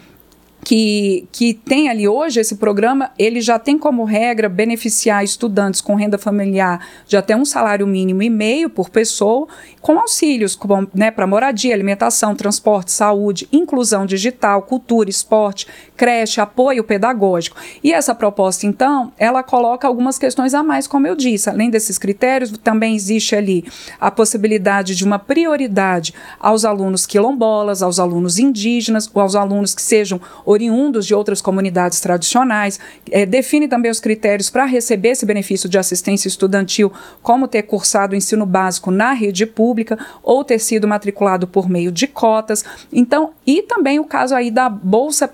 que, 0.65 1.29
que 1.31 1.53
tem 1.53 1.91
ali 1.91 2.09
hoje 2.09 2.41
esse 2.41 2.57
programa, 2.57 3.11
ele 3.19 3.41
já 3.41 3.59
tem 3.59 3.79
como 3.79 4.03
regra 4.05 4.49
beneficiar 4.49 5.23
estudantes 5.23 5.81
com 5.81 5.95
renda 5.95 6.17
familiar 6.17 6.85
de 7.07 7.17
até 7.17 7.37
um 7.37 7.45
salário 7.45 7.87
mínimo 7.87 8.23
e 8.23 8.31
meio 8.31 8.71
por 8.71 8.89
pessoa, 8.89 9.47
com 9.83 9.99
auxílios 9.99 10.59
né, 10.95 11.11
para 11.11 11.27
moradia, 11.27 11.75
alimentação, 11.75 12.35
transporte, 12.35 12.91
saúde, 12.91 13.47
inclusão 13.53 14.07
digital, 14.07 14.63
cultura, 14.63 15.11
esporte, 15.11 15.67
creche, 15.97 16.41
apoio 16.41 16.85
pedagógico. 16.85 17.57
E 17.83 17.93
essa 17.93 18.15
proposta, 18.15 18.67
então, 18.67 19.13
ela 19.19 19.43
coloca 19.43 19.87
algumas 19.87 20.19
questões 20.19 20.55
a 20.55 20.63
mais, 20.63 20.87
como 20.87 21.07
eu 21.07 21.15
disse. 21.15 21.49
Além 21.49 21.71
desses 21.71 21.99
critérios, 21.99 22.51
também 22.59 22.95
existe 22.95 23.37
ali 23.37 23.65
a 24.01 24.11
possibilidade 24.11 24.95
de 24.95 25.05
uma 25.05 25.19
prioridade 25.19 26.15
aos 26.39 26.65
alunos 26.65 27.07
quilombolas, 27.07 27.83
aos 27.83 27.99
alunos 27.99 28.39
indígenas, 28.39 29.11
ou 29.13 29.23
aos 29.23 29.35
alunos 29.35 29.75
que 29.75 29.83
sejam 29.83 30.21
oriundos 30.45 31.07
de 31.07 31.15
outras 31.15 31.41
comunidades 31.41 32.01
tradicionais, 32.01 32.81
é, 33.11 33.25
define 33.25 33.69
também 33.69 33.91
os 33.91 34.01
critérios 34.01 34.51
para 34.51 34.65
receber 34.65 35.11
esse 35.11 35.27
benefício 35.27 35.69
de 35.69 35.79
assistência 35.79 36.29
estudantil, 36.29 36.93
como 37.23 37.49
ter 37.49 37.63
cursado 37.63 38.15
o 38.15 38.17
ensino 38.17 38.47
básico 38.47 38.91
na 38.91 39.13
rede 39.13 39.47
pública 39.47 39.99
ou 40.23 40.45
ter 40.45 40.59
sido 40.59 40.89
matriculado 40.89 41.47
por 41.47 41.69
meio 41.69 41.93
de 41.93 42.07
cotas. 42.07 42.65
Então, 42.93 43.31
e 43.47 43.63
também 43.63 43.99
o 43.99 44.05
caso 44.05 44.35
aí 44.35 44.51
da 44.51 44.69
bolsa 44.69 45.29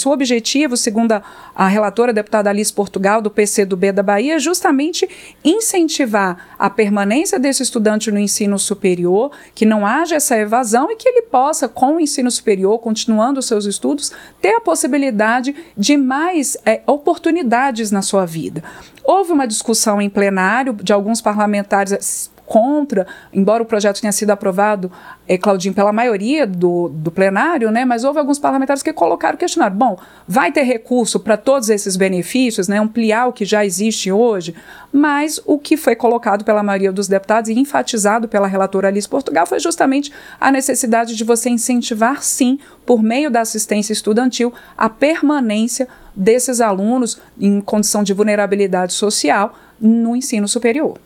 permanência. 0.00 0.08
O 0.08 0.12
objetivo, 0.12 0.76
segundo 0.76 1.12
a, 1.12 1.22
a 1.54 1.68
relatora 1.68 2.10
a 2.10 2.14
deputada 2.14 2.50
Alice 2.50 2.72
Portugal, 2.72 3.20
do 3.20 3.30
PCdoB 3.30 3.92
da 3.92 4.02
Bahia, 4.02 4.36
é 4.36 4.38
justamente 4.38 5.08
incentivar 5.44 6.54
a 6.58 6.70
permanência 6.70 7.38
desse 7.38 7.62
estudante 7.62 8.10
no 8.10 8.18
ensino 8.18 8.58
superior, 8.58 9.30
que 9.54 9.66
não 9.66 9.86
haja 9.86 10.16
essa 10.16 10.36
evasão 10.36 10.90
e 10.90 10.96
que 10.96 11.08
ele 11.08 11.22
possa, 11.22 11.68
com 11.68 11.96
o 11.96 12.00
ensino 12.00 12.30
superior, 12.30 12.78
continuando 12.78 13.40
os 13.40 13.46
seus 13.46 13.64
estudos, 13.64 14.12
ter 14.40 14.54
a 14.54 14.60
possibilidade 14.60 15.54
de 15.76 15.96
mais 15.96 16.56
é, 16.64 16.82
oportunidades 16.86 17.90
na 17.90 18.02
sua 18.02 18.24
vida. 18.24 18.62
Houve 19.04 19.32
uma 19.32 19.46
discussão 19.46 20.00
em 20.00 20.08
plenário 20.08 20.72
de 20.74 20.92
alguns 20.92 21.20
parlamentares 21.20 22.30
contra, 22.50 23.06
embora 23.32 23.62
o 23.62 23.66
projeto 23.66 24.00
tenha 24.00 24.10
sido 24.10 24.30
aprovado, 24.30 24.90
é, 25.28 25.38
Claudinho, 25.38 25.72
pela 25.72 25.92
maioria 25.92 26.44
do, 26.44 26.88
do 26.88 27.08
plenário, 27.08 27.70
né, 27.70 27.84
mas 27.84 28.02
houve 28.02 28.18
alguns 28.18 28.40
parlamentares 28.40 28.82
que 28.82 28.92
colocaram 28.92 29.38
questionário. 29.38 29.76
Bom, 29.76 29.96
vai 30.26 30.50
ter 30.50 30.62
recurso 30.62 31.20
para 31.20 31.36
todos 31.36 31.70
esses 31.70 31.94
benefícios, 31.94 32.66
né, 32.66 32.80
ampliar 32.80 33.28
o 33.28 33.32
que 33.32 33.44
já 33.44 33.64
existe 33.64 34.10
hoje, 34.10 34.52
mas 34.92 35.40
o 35.46 35.60
que 35.60 35.76
foi 35.76 35.94
colocado 35.94 36.44
pela 36.44 36.60
maioria 36.60 36.90
dos 36.90 37.06
deputados 37.06 37.48
e 37.48 37.56
enfatizado 37.56 38.26
pela 38.26 38.48
relatora 38.48 38.88
Alice 38.88 39.08
Portugal 39.08 39.46
foi 39.46 39.60
justamente 39.60 40.12
a 40.40 40.50
necessidade 40.50 41.14
de 41.14 41.22
você 41.22 41.50
incentivar, 41.50 42.20
sim, 42.20 42.58
por 42.84 43.00
meio 43.00 43.30
da 43.30 43.42
assistência 43.42 43.92
estudantil, 43.92 44.52
a 44.76 44.88
permanência 44.88 45.86
desses 46.16 46.60
alunos 46.60 47.20
em 47.40 47.60
condição 47.60 48.02
de 48.02 48.12
vulnerabilidade 48.12 48.92
social 48.92 49.56
no 49.80 50.16
ensino 50.16 50.48
superior. 50.48 50.98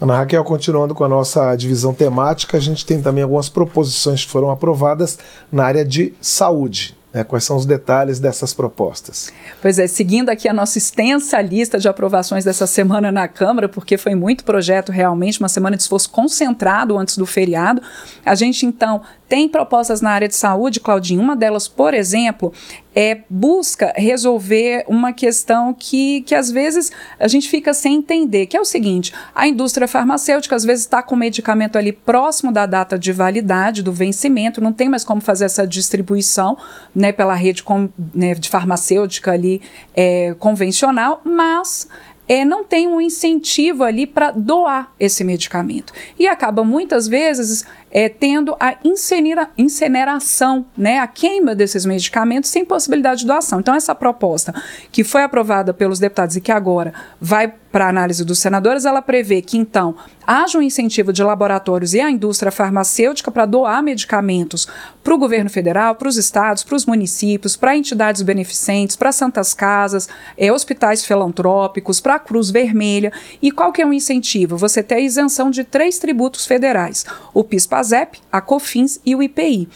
Ana 0.00 0.16
Raquel, 0.16 0.44
continuando 0.44 0.94
com 0.94 1.04
a 1.04 1.08
nossa 1.08 1.54
divisão 1.56 1.92
temática, 1.92 2.56
a 2.56 2.60
gente 2.60 2.86
tem 2.86 3.02
também 3.02 3.24
algumas 3.24 3.48
proposições 3.48 4.24
que 4.24 4.30
foram 4.30 4.50
aprovadas 4.50 5.18
na 5.50 5.64
área 5.64 5.84
de 5.84 6.14
saúde. 6.20 6.97
Né? 7.12 7.24
Quais 7.24 7.44
são 7.44 7.56
os 7.56 7.64
detalhes 7.64 8.18
dessas 8.18 8.52
propostas? 8.52 9.32
Pois 9.62 9.78
é, 9.78 9.86
seguindo 9.86 10.28
aqui 10.28 10.48
a 10.48 10.52
nossa 10.52 10.78
extensa 10.78 11.40
lista 11.40 11.78
de 11.78 11.88
aprovações 11.88 12.44
dessa 12.44 12.66
semana 12.66 13.10
na 13.10 13.26
Câmara, 13.26 13.68
porque 13.68 13.96
foi 13.96 14.14
muito 14.14 14.44
projeto 14.44 14.92
realmente, 14.92 15.40
uma 15.40 15.48
semana 15.48 15.76
de 15.76 15.82
esforço 15.82 16.10
concentrado 16.10 16.98
antes 16.98 17.16
do 17.16 17.24
feriado, 17.24 17.82
a 18.24 18.34
gente 18.34 18.66
então 18.66 19.00
tem 19.28 19.46
propostas 19.46 20.00
na 20.00 20.10
área 20.10 20.26
de 20.26 20.34
saúde, 20.34 20.80
Claudinho. 20.80 21.20
Uma 21.20 21.36
delas, 21.36 21.68
por 21.68 21.92
exemplo, 21.92 22.52
é 22.94 23.20
busca 23.28 23.92
resolver 23.94 24.84
uma 24.88 25.12
questão 25.12 25.74
que, 25.74 26.22
que 26.22 26.34
às 26.34 26.50
vezes 26.50 26.90
a 27.18 27.28
gente 27.28 27.48
fica 27.48 27.74
sem 27.74 27.96
entender, 27.96 28.46
que 28.46 28.56
é 28.56 28.60
o 28.60 28.64
seguinte: 28.64 29.12
a 29.34 29.46
indústria 29.46 29.86
farmacêutica 29.86 30.56
às 30.56 30.64
vezes 30.64 30.84
está 30.84 31.02
com 31.02 31.14
o 31.14 31.18
medicamento 31.18 31.76
ali 31.76 31.92
próximo 31.92 32.50
da 32.50 32.64
data 32.64 32.98
de 32.98 33.12
validade, 33.12 33.82
do 33.82 33.92
vencimento, 33.92 34.62
não 34.62 34.72
tem 34.72 34.88
mais 34.88 35.04
como 35.04 35.20
fazer 35.20 35.44
essa 35.44 35.66
distribuição 35.66 36.56
né, 36.98 37.12
pela 37.12 37.34
rede 37.34 37.62
com, 37.62 37.88
né, 38.12 38.34
de 38.34 38.48
farmacêutica 38.48 39.30
ali 39.30 39.62
é, 39.94 40.34
convencional, 40.40 41.22
mas 41.24 41.88
é, 42.26 42.44
não 42.44 42.64
tem 42.64 42.88
um 42.88 43.00
incentivo 43.00 43.84
ali 43.84 44.04
para 44.04 44.32
doar 44.32 44.92
esse 44.98 45.22
medicamento. 45.22 45.92
E 46.18 46.26
acaba 46.26 46.64
muitas 46.64 47.06
vezes 47.06 47.64
é, 47.90 48.08
tendo 48.08 48.56
a 48.60 48.76
incinera, 48.84 49.50
incineração, 49.56 50.66
né, 50.76 50.98
a 50.98 51.06
queima 51.06 51.54
desses 51.54 51.84
medicamentos 51.84 52.50
sem 52.50 52.64
possibilidade 52.64 53.20
de 53.20 53.26
doação. 53.26 53.60
Então, 53.60 53.74
essa 53.74 53.94
proposta 53.94 54.54
que 54.90 55.04
foi 55.04 55.22
aprovada 55.22 55.72
pelos 55.72 55.98
deputados 55.98 56.36
e 56.36 56.40
que 56.40 56.52
agora 56.52 56.92
vai 57.20 57.52
para 57.70 57.88
análise 57.88 58.24
dos 58.24 58.38
senadores, 58.38 58.84
ela 58.84 59.02
prevê 59.02 59.42
que, 59.42 59.58
então, 59.58 59.94
haja 60.26 60.58
um 60.58 60.62
incentivo 60.62 61.12
de 61.12 61.22
laboratórios 61.22 61.92
e 61.92 62.00
a 62.00 62.10
indústria 62.10 62.50
farmacêutica 62.50 63.30
para 63.30 63.44
doar 63.44 63.82
medicamentos 63.82 64.66
para 65.04 65.14
o 65.14 65.18
governo 65.18 65.50
federal, 65.50 65.94
para 65.94 66.08
os 66.08 66.16
estados, 66.16 66.64
para 66.64 66.76
os 66.76 66.86
municípios, 66.86 67.56
para 67.56 67.76
entidades 67.76 68.22
beneficentes, 68.22 68.96
para 68.96 69.12
santas 69.12 69.52
casas, 69.54 70.08
é, 70.36 70.52
hospitais 70.52 71.04
filantrópicos, 71.04 72.00
para 72.00 72.14
a 72.14 72.18
Cruz 72.18 72.50
Vermelha. 72.50 73.12
E 73.40 73.50
qual 73.50 73.72
que 73.72 73.82
é 73.82 73.86
o 73.86 73.92
incentivo? 73.92 74.56
Você 74.56 74.82
tem 74.82 74.98
a 74.98 75.00
isenção 75.00 75.50
de 75.50 75.62
três 75.62 75.98
tributos 75.98 76.46
federais: 76.46 77.04
o 77.34 77.44
PIS-PASEP, 77.78 78.18
a 78.30 78.40
COFINS 78.40 79.00
e 79.04 79.14
o 79.14 79.22
IPI. 79.22 79.68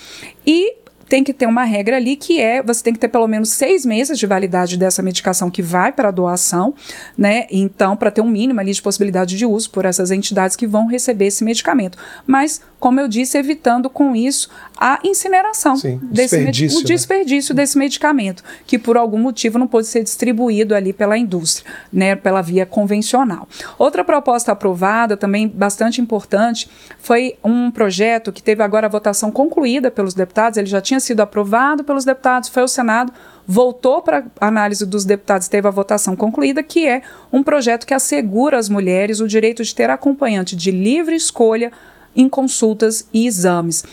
E 0.47 0.77
tem 1.13 1.23
que 1.23 1.35
ter 1.35 1.45
uma 1.45 1.65
regra 1.65 1.99
ali 1.99 2.17
que 2.17 2.41
é 2.41 2.63
você 2.63 2.83
tem 2.83 2.95
que 2.95 2.99
ter 2.99 3.09
pelo 3.09 3.27
menos 3.27 3.51
seis 3.51 3.85
meses 3.85 4.19
de 4.19 4.27
validade 4.27 4.79
dessa 4.79 5.03
medicação 5.03 5.51
que 5.51 5.61
vai 5.61 5.93
para 5.93 6.09
a 6.09 6.11
doação, 6.11 6.73
né? 7.19 7.47
Então, 7.51 7.95
para 7.95 8.11
ter 8.11 8.23
um 8.23 8.31
mínimo 8.31 8.59
ali 8.61 8.73
de 8.73 8.81
possibilidade 8.81 9.37
de 9.37 9.45
uso 9.45 9.69
por 9.69 9.85
essas 9.85 10.11
entidades 10.11 10.57
que 10.57 10.67
vão 10.67 10.87
receber 10.87 11.27
esse 11.27 11.45
medicamento. 11.45 11.99
Mas, 12.27 12.63
como 12.81 12.99
eu 12.99 13.09
disse, 13.09 13.37
evitando 13.37 13.91
com 13.91 14.17
isso 14.17 14.49
a 14.75 15.01
incineração 15.05 15.77
Sim, 15.77 16.01
desse 16.03 16.35
desperdício, 16.35 16.79
o 16.79 16.81
né? 16.81 16.87
desperdício 16.87 17.55
desse 17.55 17.77
medicamento, 17.77 18.43
que 18.67 18.79
por 18.79 18.97
algum 18.97 19.19
motivo 19.19 19.59
não 19.59 19.67
pode 19.67 19.89
ser 19.89 20.03
distribuído 20.03 20.75
ali 20.75 20.95
pela 20.95 21.19
indústria, 21.19 21.71
né? 21.93 22.17
Pela 22.17 22.41
via 22.41 22.65
convencional. 22.65 23.47
Outra 23.79 24.03
proposta 24.03 24.53
aprovada, 24.53 25.15
também 25.15 25.47
bastante 25.47 26.01
importante, 26.01 26.71
foi 26.99 27.37
um 27.45 27.71
projeto 27.71 28.33
que 28.33 28.43
teve 28.43 28.63
agora 28.63 28.87
a 28.87 28.91
votação 28.91 29.31
concluída 29.31 29.91
pelos 29.91 30.15
deputados, 30.15 30.57
ele 30.57 30.69
já 30.69 30.81
tinha 30.81 31.02
sido 31.03 31.21
aprovado 31.21 31.85
pelos 31.85 32.05
deputados, 32.05 32.49
foi 32.49 32.63
ao 32.63 32.69
Senado, 32.69 33.13
voltou 33.47 34.01
para 34.01 34.25
análise 34.41 34.87
dos 34.87 35.05
deputados, 35.05 35.49
teve 35.49 35.69
a 35.69 35.71
votação 35.71 36.17
concluída, 36.17 36.63
que 36.63 36.87
é 36.87 37.03
um 37.33 37.43
projeto 37.43 37.87
que 37.87 37.95
assegura 37.95 38.59
às 38.59 38.69
mulheres 38.69 39.21
o 39.21 39.29
direito 39.29 39.63
de 39.63 39.75
ter 39.75 39.91
acompanhante 39.91 40.57
de 40.57 40.71
livre 40.71 41.15
escolha 41.15 41.73
em 42.15 42.29
consultas 42.29 43.07
e 43.13 43.27
exames. 43.27 43.85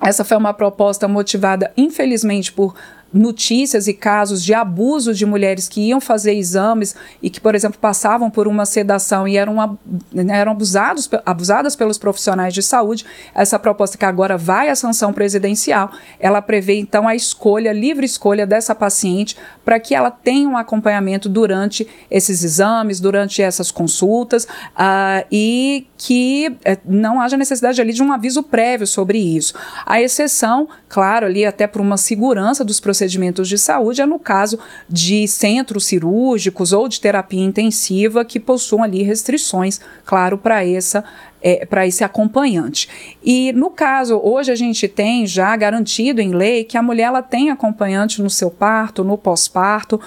Essa 0.00 0.24
foi 0.24 0.36
uma 0.36 0.52
proposta 0.52 1.08
motivada, 1.08 1.72
infelizmente, 1.76 2.52
por 2.52 2.74
notícias 3.14 3.86
e 3.86 3.94
casos 3.94 4.42
de 4.42 4.52
abuso 4.52 5.14
de 5.14 5.24
mulheres 5.24 5.68
que 5.68 5.80
iam 5.80 6.00
fazer 6.00 6.34
exames 6.34 6.96
e 7.22 7.30
que, 7.30 7.40
por 7.40 7.54
exemplo, 7.54 7.78
passavam 7.78 8.28
por 8.28 8.48
uma 8.48 8.66
sedação 8.66 9.28
e 9.28 9.36
eram, 9.36 9.78
eram 10.28 10.50
abusados, 10.50 11.08
abusadas 11.24 11.76
pelos 11.76 11.96
profissionais 11.96 12.52
de 12.52 12.60
saúde. 12.60 13.06
Essa 13.32 13.56
proposta 13.56 13.96
que 13.96 14.04
agora 14.04 14.36
vai 14.36 14.68
à 14.68 14.74
sanção 14.74 15.12
presidencial, 15.12 15.92
ela 16.18 16.42
prevê 16.42 16.80
então 16.80 17.06
a 17.06 17.14
escolha, 17.14 17.72
livre 17.72 18.04
escolha 18.04 18.44
dessa 18.44 18.74
paciente 18.74 19.36
para 19.64 19.78
que 19.78 19.94
ela 19.94 20.10
tenha 20.10 20.48
um 20.48 20.56
acompanhamento 20.56 21.28
durante 21.28 21.86
esses 22.10 22.42
exames, 22.42 22.98
durante 22.98 23.40
essas 23.40 23.70
consultas 23.70 24.44
uh, 24.44 25.24
e 25.30 25.86
que 25.96 26.48
uh, 26.48 26.80
não 26.84 27.20
haja 27.20 27.36
necessidade 27.36 27.80
ali 27.80 27.92
de 27.92 28.02
um 28.02 28.12
aviso 28.12 28.42
prévio 28.42 28.88
sobre 28.88 29.18
isso. 29.18 29.54
A 29.86 30.02
exceção, 30.02 30.68
claro, 30.88 31.26
ali 31.26 31.46
até 31.46 31.68
por 31.68 31.80
uma 31.80 31.96
segurança 31.96 32.64
dos 32.64 32.80
procedimentos 32.80 33.03
procedimentos 33.04 33.48
de 33.48 33.58
saúde 33.58 34.00
é 34.00 34.06
no 34.06 34.18
caso 34.18 34.58
de 34.88 35.28
centros 35.28 35.84
cirúrgicos 35.84 36.72
ou 36.72 36.88
de 36.88 37.00
terapia 37.00 37.44
intensiva 37.44 38.24
que 38.24 38.40
possuam 38.40 38.82
ali 38.82 39.02
restrições, 39.02 39.80
claro, 40.04 40.38
para 40.38 40.64
essa 40.64 41.04
é, 41.42 41.66
para 41.66 41.86
esse 41.86 42.02
acompanhante. 42.02 42.88
E 43.22 43.52
no 43.52 43.68
caso, 43.68 44.18
hoje 44.24 44.50
a 44.50 44.54
gente 44.54 44.88
tem 44.88 45.26
já 45.26 45.54
garantido 45.54 46.22
em 46.22 46.30
lei 46.30 46.64
que 46.64 46.78
a 46.78 46.82
mulher 46.82 47.04
ela 47.04 47.20
tem 47.20 47.50
acompanhante 47.50 48.22
no 48.22 48.30
seu 48.30 48.50
parto, 48.50 49.04
no 49.04 49.18
pós-parto, 49.18 50.00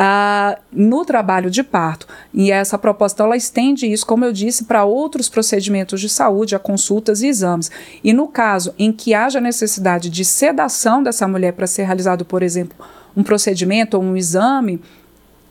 Uh, 0.00 0.56
no 0.70 1.04
trabalho 1.04 1.50
de 1.50 1.60
parto. 1.64 2.06
E 2.32 2.52
essa 2.52 2.78
proposta 2.78 3.24
ela 3.24 3.36
estende 3.36 3.90
isso, 3.90 4.06
como 4.06 4.24
eu 4.24 4.32
disse, 4.32 4.62
para 4.64 4.84
outros 4.84 5.28
procedimentos 5.28 6.00
de 6.00 6.08
saúde, 6.08 6.54
a 6.54 6.58
consultas 6.58 7.20
e 7.20 7.26
exames. 7.26 7.68
E 8.04 8.12
no 8.12 8.28
caso 8.28 8.72
em 8.78 8.92
que 8.92 9.12
haja 9.12 9.40
necessidade 9.40 10.08
de 10.08 10.24
sedação 10.24 11.02
dessa 11.02 11.26
mulher 11.26 11.52
para 11.52 11.66
ser 11.66 11.82
realizado, 11.82 12.24
por 12.24 12.44
exemplo, 12.44 12.78
um 13.16 13.24
procedimento 13.24 13.96
ou 13.96 14.02
um 14.04 14.16
exame, 14.16 14.80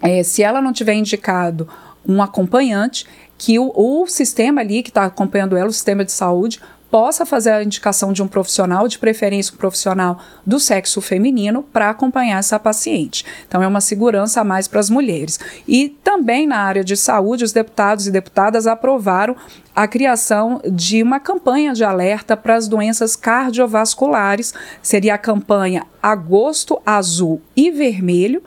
é, 0.01 0.23
se 0.23 0.41
ela 0.41 0.61
não 0.61 0.71
tiver 0.71 0.93
indicado 0.93 1.67
um 2.07 2.21
acompanhante, 2.21 3.05
que 3.37 3.59
o, 3.59 3.71
o 3.75 4.07
sistema 4.07 4.61
ali 4.61 4.81
que 4.81 4.89
está 4.89 5.05
acompanhando 5.05 5.57
ela, 5.57 5.69
o 5.69 5.73
sistema 5.73 6.05
de 6.05 6.11
saúde, 6.11 6.61
possa 6.89 7.25
fazer 7.25 7.51
a 7.51 7.63
indicação 7.63 8.13
de 8.13 8.23
um 8.23 8.27
profissional, 8.27 8.87
de 8.87 8.97
preferência 8.97 9.53
um 9.53 9.57
profissional 9.57 10.19
do 10.45 10.59
sexo 10.59 11.01
feminino, 11.01 11.63
para 11.63 11.89
acompanhar 11.89 12.39
essa 12.39 12.59
paciente. 12.59 13.25
Então, 13.47 13.61
é 13.61 13.67
uma 13.67 13.81
segurança 13.81 14.41
a 14.41 14.43
mais 14.43 14.67
para 14.67 14.79
as 14.79 14.89
mulheres. 14.89 15.39
E 15.67 15.89
também 16.03 16.47
na 16.47 16.59
área 16.59 16.83
de 16.83 16.95
saúde, 16.95 17.43
os 17.43 17.51
deputados 17.51 18.07
e 18.07 18.11
deputadas 18.11 18.67
aprovaram 18.67 19.35
a 19.75 19.87
criação 19.87 20.59
de 20.65 21.03
uma 21.03 21.19
campanha 21.19 21.73
de 21.73 21.83
alerta 21.83 22.35
para 22.35 22.55
as 22.55 22.67
doenças 22.67 23.15
cardiovasculares. 23.15 24.53
Seria 24.81 25.13
a 25.13 25.19
campanha 25.19 25.85
Agosto 26.01 26.81
Azul 26.85 27.41
e 27.55 27.69
Vermelho 27.69 28.41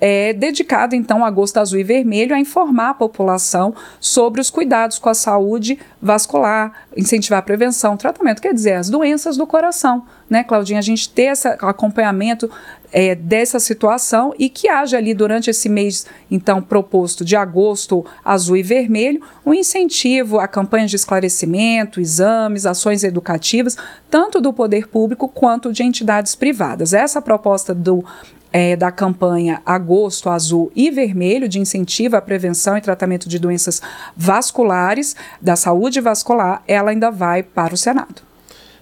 é 0.00 0.32
dedicado 0.32 0.94
então 0.94 1.24
agosto 1.24 1.58
azul 1.58 1.78
e 1.78 1.84
vermelho 1.84 2.34
a 2.34 2.38
informar 2.38 2.90
a 2.90 2.94
população 2.94 3.74
sobre 4.00 4.40
os 4.40 4.50
cuidados 4.50 4.98
com 4.98 5.08
a 5.08 5.14
saúde 5.14 5.78
vascular, 6.00 6.72
incentivar 6.96 7.40
a 7.40 7.42
prevenção, 7.42 7.96
tratamento, 7.96 8.40
quer 8.40 8.54
dizer, 8.54 8.74
as 8.74 8.88
doenças 8.88 9.36
do 9.36 9.46
coração, 9.46 10.04
né, 10.28 10.42
Claudinha? 10.42 10.78
A 10.78 10.82
gente 10.82 11.08
ter 11.08 11.24
esse 11.24 11.46
acompanhamento 11.46 12.50
é, 12.92 13.14
dessa 13.14 13.60
situação 13.60 14.34
e 14.38 14.48
que 14.48 14.68
haja 14.68 14.96
ali 14.96 15.14
durante 15.14 15.50
esse 15.50 15.68
mês, 15.68 16.06
então, 16.30 16.62
proposto 16.62 17.24
de 17.24 17.36
agosto 17.36 18.04
azul 18.24 18.56
e 18.56 18.62
vermelho, 18.62 19.22
um 19.44 19.54
incentivo 19.54 20.38
a 20.38 20.48
campanhas 20.48 20.90
de 20.90 20.96
esclarecimento, 20.96 22.00
exames, 22.00 22.66
ações 22.66 23.04
educativas, 23.04 23.76
tanto 24.10 24.40
do 24.40 24.52
poder 24.52 24.88
público 24.88 25.28
quanto 25.28 25.72
de 25.72 25.82
entidades 25.82 26.34
privadas. 26.34 26.92
Essa 26.92 27.22
proposta 27.22 27.74
do 27.74 28.04
é, 28.52 28.76
da 28.76 28.90
campanha 28.90 29.62
Agosto 29.64 30.28
Azul 30.28 30.70
e 30.74 30.90
Vermelho, 30.90 31.48
de 31.48 31.58
incentivo 31.58 32.16
à 32.16 32.20
prevenção 32.20 32.76
e 32.76 32.80
tratamento 32.80 33.28
de 33.28 33.38
doenças 33.38 33.80
vasculares, 34.16 35.14
da 35.40 35.56
saúde 35.56 36.00
vascular, 36.00 36.62
ela 36.66 36.90
ainda 36.90 37.10
vai 37.10 37.42
para 37.42 37.74
o 37.74 37.76
Senado. 37.76 38.22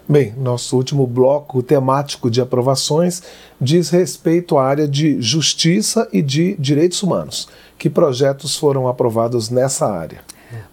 Bem, 0.09 0.33
nosso 0.39 0.75
último 0.75 1.07
bloco 1.07 1.63
temático 1.63 2.31
de 2.31 2.41
aprovações 2.41 3.23
diz 3.61 3.91
respeito 3.91 4.57
à 4.57 4.65
área 4.65 4.89
de 4.89 5.21
justiça 5.21 6.09
e 6.11 6.23
de 6.23 6.57
direitos 6.59 7.03
humanos. 7.03 7.47
Que 7.79 7.91
projetos 7.91 8.57
foram 8.57 8.89
aprovados 8.89 9.51
nessa 9.51 9.87
área? 9.87 10.21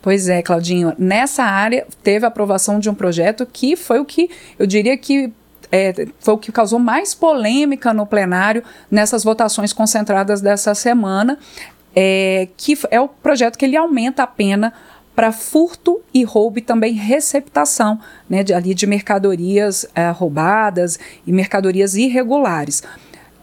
Pois 0.02 0.30
é, 0.30 0.42
Claudinho. 0.42 0.94
Nessa 0.98 1.44
área 1.44 1.86
teve 2.02 2.26
a 2.26 2.30
aprovação 2.30 2.80
de 2.80 2.90
um 2.90 2.96
projeto 2.96 3.46
que 3.46 3.76
foi 3.76 4.00
o 4.00 4.06
que 4.06 4.30
eu 4.58 4.66
diria 4.66 4.98
que 4.98 5.34
é, 5.76 6.08
foi 6.20 6.34
o 6.34 6.38
que 6.38 6.54
causou 6.54 6.80
mais 6.80 7.14
polêmica 7.14 7.94
no 7.94 8.06
plenário 8.06 8.64
nessas 8.90 9.26
votações 9.26 9.74
concentradas 9.74 10.40
dessa 10.40 10.74
semana, 10.74 11.38
é, 11.94 12.48
que 12.56 12.78
é 12.90 13.02
o 13.02 13.10
projeto 13.10 13.58
que 13.58 13.66
ele 13.66 13.76
aumenta 13.76 14.24
a 14.24 14.28
pena 14.28 14.72
para 15.14 15.34
furto 15.34 16.02
e 16.14 16.24
roubo 16.24 16.60
e 16.60 16.62
também 16.62 16.94
receptação 16.94 18.00
né, 18.30 18.42
de, 18.42 18.54
ali 18.54 18.74
de 18.74 18.88
mercadorias 18.88 19.86
é, 19.94 20.10
roubadas 20.10 20.98
e 21.28 21.32
mercadorias 21.32 21.96
irregulares. 21.96 22.82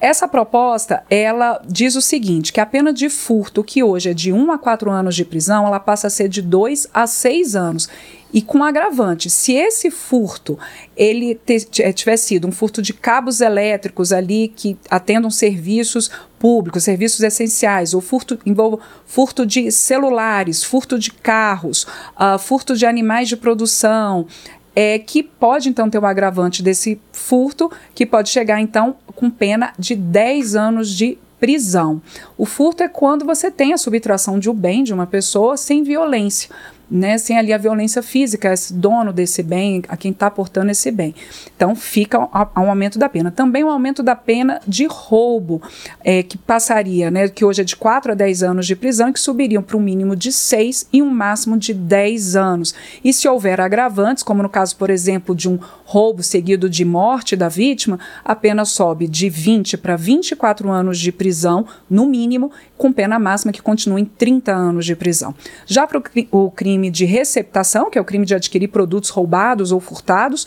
Essa 0.03 0.27
proposta, 0.27 1.05
ela 1.09 1.63
diz 1.65 1.95
o 1.95 2.03
seguinte, 2.03 2.53
que 2.53 2.59
a 2.61 2.67
pena 2.67 2.93
de 2.93 3.09
furto, 3.09 3.63
que 3.63 3.85
hoje 3.85 4.11
é 4.11 4.13
de 4.13 4.33
1 4.33 4.51
a 4.51 4.59
4 4.59 4.91
anos 4.91 5.15
de 5.15 5.25
prisão, 5.25 5.65
ela 5.65 5.79
passa 5.79 6.09
a 6.09 6.11
ser 6.11 6.29
de 6.29 6.43
2 6.43 6.89
a 6.93 7.07
6 7.07 7.55
anos. 7.55 7.89
E 8.33 8.43
com 8.43 8.65
agravante, 8.65 9.31
se 9.31 9.53
esse 9.53 9.93
furto 9.93 10.59
ele 10.97 11.41
eh, 11.47 11.93
tivesse 11.93 12.27
sido 12.27 12.49
um 12.49 12.51
furto 12.51 12.83
de 12.83 12.93
cabos 12.93 13.41
elétricos 13.41 14.13
ali 14.13 14.49
que 14.49 14.77
atendam 14.91 15.31
serviços 15.31 16.11
públicos, 16.37 16.83
serviços 16.83 17.21
essenciais, 17.21 17.95
ou 17.95 18.01
furto 18.01 18.37
envolve 18.45 18.83
furto 19.07 19.47
de 19.47 19.71
celulares, 19.71 20.65
furto 20.65 20.99
de 20.99 21.13
carros, 21.13 21.87
uh, 22.17 22.37
furto 22.41 22.75
de 22.75 22.85
animais 22.87 23.29
de 23.29 23.37
produção, 23.37 24.27
é, 24.75 24.99
que 24.99 25.23
pode 25.23 25.69
então 25.69 25.89
ter 25.89 25.99
um 25.99 26.07
agravante 26.07 26.63
desse 26.63 27.01
furto, 27.13 27.71
que 27.95 28.07
pode 28.07 28.31
chegar 28.31 28.61
então 28.61 28.97
com 29.15 29.31
pena 29.31 29.73
de 29.79 29.95
10 29.95 30.57
anos 30.57 30.91
de 30.91 31.19
prisão. 31.39 32.01
O 32.43 32.45
furto 32.45 32.83
é 32.83 32.89
quando 32.89 33.25
você 33.25 33.53
tem 33.53 33.73
a 33.73 33.79
subtração 33.79 34.37
de 34.37 34.51
um 34.51 34.53
bem 34.53 34.83
de 34.83 34.93
uma 34.93 35.07
pessoa 35.07 35.57
sem 35.57 35.85
violência 35.85 36.51
né, 36.93 37.17
sem 37.17 37.39
ali 37.39 37.55
a 37.55 37.59
violência 37.59 38.03
física, 38.03 38.53
esse 38.53 38.75
dono 38.75 39.15
desse 39.15 39.43
bem, 39.43 39.83
a 39.89 39.97
quem 39.97 40.11
está 40.11 40.31
portando 40.31 40.71
esse 40.71 40.91
bem. 40.91 41.15
Então 41.57 41.75
fica 41.75 42.19
um 42.21 42.69
aumento 42.69 42.99
da 42.99 43.09
pena. 43.09 43.31
Também 43.31 43.65
um 43.65 43.71
aumento 43.71 44.03
da 44.03 44.15
pena 44.15 44.61
de 44.69 44.87
roubo, 44.87 45.63
é, 46.05 46.23
que 46.23 46.37
passaria, 46.37 47.11
né, 47.11 47.29
que 47.29 47.47
hoje 47.47 47.63
é 47.63 47.65
de 47.65 47.75
4 47.77 48.13
a 48.13 48.15
10 48.15 48.43
anos 48.43 48.67
de 48.67 48.77
prisão 48.77 49.09
e 49.09 49.13
que 49.15 49.21
subiriam 49.21 49.63
para 49.63 49.77
um 49.77 49.81
mínimo 49.81 50.15
de 50.15 50.31
6 50.31 50.89
e 50.93 51.01
um 51.01 51.09
máximo 51.09 51.57
de 51.57 51.73
10 51.73 52.37
anos. 52.37 52.75
E 53.03 53.11
se 53.11 53.27
houver 53.27 53.59
agravantes, 53.59 54.23
como 54.23 54.43
no 54.43 54.51
caso, 54.51 54.77
por 54.77 54.91
exemplo, 54.91 55.35
de 55.35 55.49
um 55.49 55.59
roubo 55.87 56.23
seguido 56.23 56.69
de 56.69 56.85
morte 56.85 57.35
da 57.35 57.49
vítima, 57.49 57.99
a 58.23 58.37
pena 58.37 58.67
sobe 58.67 59.09
de 59.09 59.31
20 59.31 59.79
para 59.79 59.97
24 59.97 60.71
anos 60.71 60.99
de 60.99 61.11
prisão, 61.11 61.67
no 61.89 62.05
mínimo, 62.05 62.32
com 62.77 62.93
pena 62.93 63.19
máxima 63.19 63.53
que 63.53 63.63
continua 63.63 64.01
em 64.01 64.05
30 64.05 64.53
anos 64.53 64.87
de 64.87 64.95
prisão. 64.95 65.35
Já 65.67 65.87
para 65.87 66.03
o 66.31 66.51
crime 66.51 66.91
de 66.91 67.05
receptação, 67.05 67.91
que 67.91 67.99
é 67.99 68.01
o 68.01 68.05
crime 68.05 68.25
de 68.25 68.35
adquirir 68.35 68.69
produtos 68.69 69.11
roubados 69.11 69.73
ou 69.73 69.81
furtados, 69.81 70.47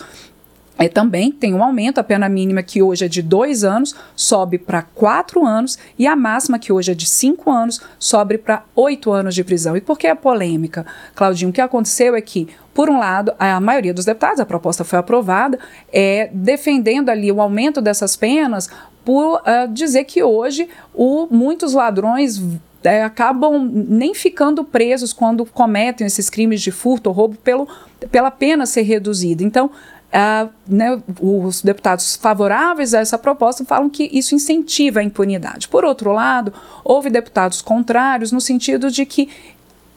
é, 0.78 0.90
também 0.90 1.32
tem 1.32 1.54
um 1.54 1.64
aumento, 1.64 2.00
a 2.00 2.04
pena 2.04 2.28
mínima 2.28 2.62
que 2.62 2.82
hoje 2.82 3.06
é 3.06 3.08
de 3.08 3.22
dois 3.22 3.64
anos 3.64 3.96
sobe 4.16 4.58
para 4.58 4.82
quatro 4.82 5.46
anos 5.46 5.78
e 5.98 6.06
a 6.06 6.16
máxima 6.16 6.60
que 6.60 6.72
hoje 6.72 6.92
é 6.92 6.96
de 6.96 7.06
cinco 7.06 7.50
anos 7.50 7.82
sobe 7.98 8.38
para 8.38 8.64
oito 8.76 9.12
anos 9.12 9.34
de 9.34 9.44
prisão. 9.44 9.78
E 9.78 9.82
por 9.82 9.98
que 9.98 10.08
a 10.08 10.16
polêmica, 10.16 10.86
Claudinho? 11.14 11.50
O 11.50 11.54
que 11.54 11.62
aconteceu 11.62 12.16
é 12.16 12.22
que, 12.22 12.50
por 12.74 12.90
um 12.90 13.00
lado, 13.00 13.34
a 13.40 13.60
maioria 13.60 13.94
dos 13.94 14.04
deputados, 14.04 14.40
a 14.42 14.46
proposta 14.46 14.84
foi 14.84 15.00
aprovada, 15.00 15.58
é, 15.94 16.30
defendendo 16.34 17.10
ali 17.10 17.32
o 17.32 17.40
aumento 17.40 17.82
dessas 17.82 18.18
penas 18.18 18.70
por 19.06 19.36
uh, 19.36 19.72
dizer 19.72 20.04
que 20.06 20.24
hoje 20.24 20.68
o, 20.94 21.28
muitos 21.30 21.74
ladrões 21.74 22.42
é, 22.84 23.04
acabam 23.04 23.72
nem 23.72 24.14
ficando 24.14 24.64
presos 24.64 25.14
quando 25.14 25.46
cometem 25.46 26.06
esses 26.06 26.30
crimes 26.30 26.62
de 26.62 26.72
furto 26.72 27.10
ou 27.10 27.16
roubo 27.16 27.38
pelo, 27.38 27.68
pela 28.12 28.32
pena 28.32 28.66
ser 28.66 28.82
reduzida. 28.82 29.44
Então, 29.44 29.68
uh, 29.68 30.50
né, 30.68 31.02
os 31.22 31.62
deputados 31.62 32.16
favoráveis 32.16 32.94
a 32.94 33.00
essa 33.00 33.18
proposta 33.18 33.64
falam 33.64 33.90
que 33.90 34.10
isso 34.12 34.34
incentiva 34.34 35.00
a 35.00 35.04
impunidade. 35.04 35.68
Por 35.68 35.86
outro 35.86 36.12
lado, 36.12 36.54
houve 36.84 37.10
deputados 37.10 37.62
contrários 37.62 38.32
no 38.32 38.42
sentido 38.42 38.90
de 38.90 39.06
que 39.06 39.30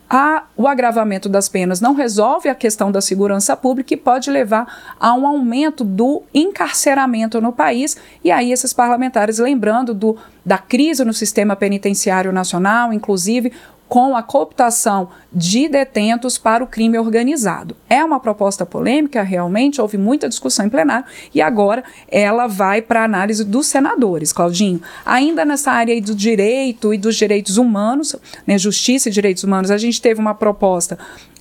a, 0.08 0.44
o 0.56 0.66
agravamento 0.66 1.28
das 1.28 1.48
penas 1.48 1.80
não 1.80 1.94
resolve 1.94 2.48
a 2.48 2.54
questão 2.54 2.90
da 2.90 3.00
segurança 3.00 3.54
pública 3.56 3.92
e 3.92 3.96
pode 3.96 4.30
levar 4.30 4.94
a 4.98 5.12
um 5.12 5.26
aumento 5.26 5.84
do 5.84 6.22
encarceramento 6.32 7.40
no 7.40 7.52
país. 7.52 7.96
E 8.24 8.30
aí, 8.30 8.50
esses 8.50 8.72
parlamentares, 8.72 9.38
lembrando 9.38 9.92
do, 9.92 10.16
da 10.44 10.56
crise 10.56 11.04
no 11.04 11.12
sistema 11.12 11.54
penitenciário 11.54 12.32
nacional, 12.32 12.92
inclusive 12.92 13.52
com 13.88 14.14
a 14.14 14.22
cooptação 14.22 15.08
de 15.32 15.68
detentos 15.68 16.36
para 16.36 16.62
o 16.62 16.66
crime 16.66 16.98
organizado. 16.98 17.76
É 17.88 18.04
uma 18.04 18.20
proposta 18.20 18.66
polêmica, 18.66 19.22
realmente, 19.22 19.80
houve 19.80 19.96
muita 19.96 20.28
discussão 20.28 20.66
em 20.66 20.68
plenário 20.68 21.06
e 21.34 21.40
agora 21.40 21.82
ela 22.08 22.46
vai 22.46 22.82
para 22.82 23.00
a 23.00 23.04
análise 23.04 23.44
dos 23.44 23.66
senadores, 23.66 24.32
Claudinho. 24.32 24.80
Ainda 25.04 25.44
nessa 25.44 25.72
área 25.72 26.00
do 26.00 26.14
direito 26.14 26.92
e 26.92 26.98
dos 26.98 27.16
direitos 27.16 27.56
humanos, 27.56 28.14
né, 28.46 28.58
justiça 28.58 29.08
e 29.08 29.12
direitos 29.12 29.44
humanos, 29.44 29.70
a 29.70 29.78
gente 29.78 30.00
teve 30.00 30.20
uma 30.20 30.34
proposta 30.34 30.98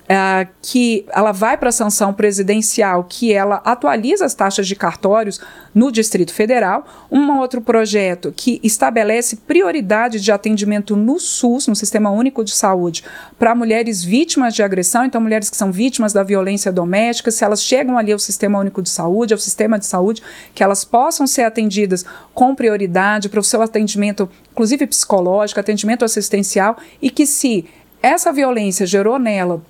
Uh, 0.07 0.47
que 0.61 1.05
ela 1.09 1.33
vai 1.33 1.57
para 1.57 1.67
a 1.67 1.71
sanção 1.71 2.13
presidencial, 2.13 3.03
que 3.03 3.33
ela 3.33 3.61
atualiza 3.65 4.23
as 4.23 4.33
taxas 4.33 4.65
de 4.65 4.73
cartórios 4.73 5.41
no 5.75 5.91
Distrito 5.91 6.33
Federal. 6.33 6.87
Um 7.11 7.37
outro 7.39 7.59
projeto 7.59 8.33
que 8.33 8.57
estabelece 8.63 9.35
prioridade 9.35 10.21
de 10.21 10.31
atendimento 10.31 10.95
no 10.95 11.19
SUS, 11.19 11.67
no 11.67 11.75
Sistema 11.75 12.09
Único 12.09 12.41
de 12.41 12.51
Saúde, 12.51 13.03
para 13.37 13.53
mulheres 13.53 14.01
vítimas 14.01 14.53
de 14.53 14.63
agressão, 14.63 15.03
então 15.03 15.19
mulheres 15.19 15.49
que 15.49 15.57
são 15.57 15.73
vítimas 15.73 16.13
da 16.13 16.23
violência 16.23 16.71
doméstica, 16.71 17.29
se 17.29 17.43
elas 17.43 17.61
chegam 17.61 17.97
ali 17.97 18.13
ao 18.13 18.19
Sistema 18.19 18.59
Único 18.59 18.81
de 18.81 18.89
Saúde, 18.89 19.33
ao 19.33 19.39
sistema 19.39 19.77
de 19.77 19.85
saúde, 19.85 20.23
que 20.55 20.63
elas 20.63 20.85
possam 20.85 21.27
ser 21.27 21.43
atendidas 21.43 22.05
com 22.33 22.55
prioridade 22.55 23.27
para 23.27 23.41
o 23.41 23.43
seu 23.43 23.61
atendimento, 23.61 24.29
inclusive 24.53 24.87
psicológico, 24.87 25.59
atendimento 25.59 26.05
assistencial, 26.05 26.77
e 27.01 27.09
que 27.09 27.25
se 27.25 27.65
essa 28.01 28.31
violência 28.31 28.85
gerou 28.85 29.19
nela 29.19 29.61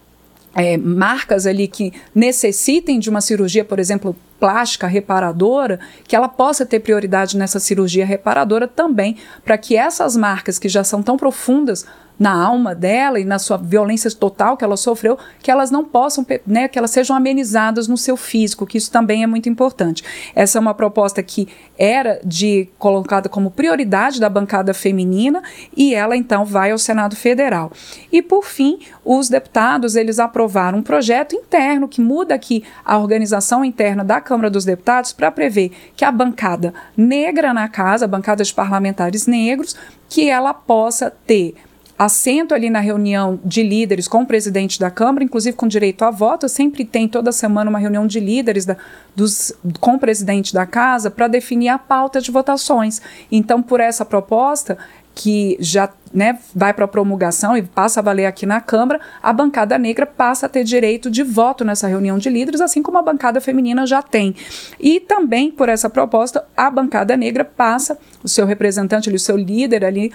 é, 0.56 0.78
marcas 0.78 1.46
ali 1.46 1.68
que 1.68 1.94
necessitem 2.14 3.00
de 3.00 3.10
uma 3.10 3.22
cirurgia, 3.22 3.64
por 3.64 3.80
exemplo, 3.80 4.16
plástica 4.40 4.88
reparadora, 4.88 5.80
que 6.08 6.16
ela 6.16 6.28
possa 6.28 6.66
ter 6.66 6.80
prioridade 6.80 7.38
nessa 7.38 7.60
cirurgia 7.60 8.06
reparadora 8.06 8.68
também, 8.68 9.18
para 9.44 9.58
que 9.58 9.76
essas 9.76 10.16
marcas 10.16 10.60
que 10.60 10.70
já 10.70 10.84
são 10.84 11.02
tão 11.02 11.18
profundas 11.18 11.86
na 12.20 12.34
alma 12.34 12.74
dela 12.74 13.20
e 13.20 13.26
na 13.26 13.40
sua 13.40 13.58
violência 13.58 14.10
total 14.12 14.58
que 14.58 14.64
ela 14.64 14.78
sofreu, 14.78 15.18
que 15.42 15.52
elas 15.52 15.70
não 15.70 15.84
possam, 15.84 16.26
né, 16.46 16.68
que 16.68 16.78
elas 16.78 16.92
sejam 16.92 17.16
amenizadas 17.16 17.88
no 17.88 17.98
seu 17.98 18.18
físico, 18.18 18.66
que 18.66 18.78
isso 18.78 18.92
também 18.92 19.24
é 19.24 19.28
muito 19.28 19.50
importante. 19.50 20.04
Essa 20.36 20.58
é 20.58 20.62
uma 20.62 20.74
proposta 20.74 21.22
que 21.22 21.48
era 21.78 22.20
de 22.24 22.70
colocada 22.80 23.30
como 23.30 23.52
prioridade 23.52 24.20
da 24.20 24.30
bancada 24.30 24.74
feminina 24.74 25.42
e 25.76 25.94
ela 25.94 26.16
então 26.16 26.44
vai 26.44 26.72
ao 26.72 26.78
Senado 26.78 27.16
Federal. 27.16 27.72
E 28.12 28.22
por 28.22 28.46
fim, 28.46 28.80
os 29.06 29.30
deputados 29.30 29.96
eles 29.96 30.20
aprovaram 30.20 30.80
um 30.80 30.84
projeto 30.84 31.36
interno 31.36 31.88
que 31.88 32.02
muda 32.02 32.34
aqui 32.34 32.64
a 32.84 32.98
organização 32.98 33.64
interna 33.64 34.04
da 34.04 34.20
Câmara 34.20 34.50
dos 34.50 34.66
Deputados 34.66 35.14
para 35.14 35.32
prever 35.32 35.72
que 35.96 36.04
a 36.04 36.12
bancada 36.12 36.74
negra 36.96 37.54
na 37.54 37.68
casa, 37.68 38.06
a 38.06 38.08
bancada 38.08 38.44
de 38.44 38.54
parlamentares 38.54 39.28
negros, 39.28 39.76
que 40.10 40.30
ela 40.30 40.54
possa 40.54 41.12
ter 41.12 41.56
assento 41.98 42.54
ali 42.54 42.70
na 42.70 42.80
reunião 42.80 43.40
de 43.44 43.64
líderes 43.64 44.08
com 44.08 44.22
o 44.22 44.26
presidente 44.26 44.80
da 44.80 44.92
Câmara, 44.92 45.24
inclusive 45.24 45.56
com 45.56 45.68
direito 45.68 46.04
a 46.04 46.12
voto. 46.12 46.48
Sempre 46.48 46.86
tem 46.86 47.08
toda 47.08 47.32
semana 47.32 47.70
uma 47.70 47.80
reunião 47.80 48.06
de 48.06 48.20
líderes 48.20 48.66
da, 48.66 48.78
dos, 49.16 49.52
com 49.80 49.96
o 49.96 50.00
presidente 50.00 50.54
da 50.54 50.66
casa 50.66 51.10
para 51.10 51.28
definir 51.28 51.70
a 51.70 51.78
pauta 51.80 52.22
de 52.22 52.30
votações. 52.32 53.02
Então, 53.32 53.64
por 53.64 53.80
essa 53.80 54.06
proposta, 54.06 54.78
que 55.18 55.58
já 55.60 55.90
né, 56.14 56.38
vai 56.54 56.72
para 56.72 56.88
promulgação 56.88 57.58
e 57.58 57.64
passa 57.64 58.00
a 58.00 58.04
valer 58.04 58.28
aqui 58.28 58.46
na 58.46 58.62
Câmara, 58.62 59.02
a 59.22 59.34
bancada 59.34 59.76
negra 59.78 60.06
passa 60.06 60.46
a 60.46 60.50
ter 60.50 60.64
direito 60.64 61.10
de 61.10 61.24
voto 61.24 61.66
nessa 61.66 61.88
reunião 61.88 62.20
de 62.20 62.30
líderes, 62.30 62.62
assim 62.62 62.84
como 62.84 63.00
a 63.00 63.02
bancada 63.02 63.42
feminina 63.42 63.88
já 63.88 64.04
tem. 64.04 64.36
E 64.80 65.00
também, 65.00 65.50
por 65.50 65.70
essa 65.70 65.90
proposta, 65.90 66.46
a 66.56 66.70
bancada 66.70 67.18
negra 67.18 67.44
passa, 67.44 67.98
o 68.24 68.30
seu 68.30 68.46
representante, 68.46 69.10
o 69.10 69.20
seu 69.20 69.36
líder 69.36 69.84
ali 69.84 70.14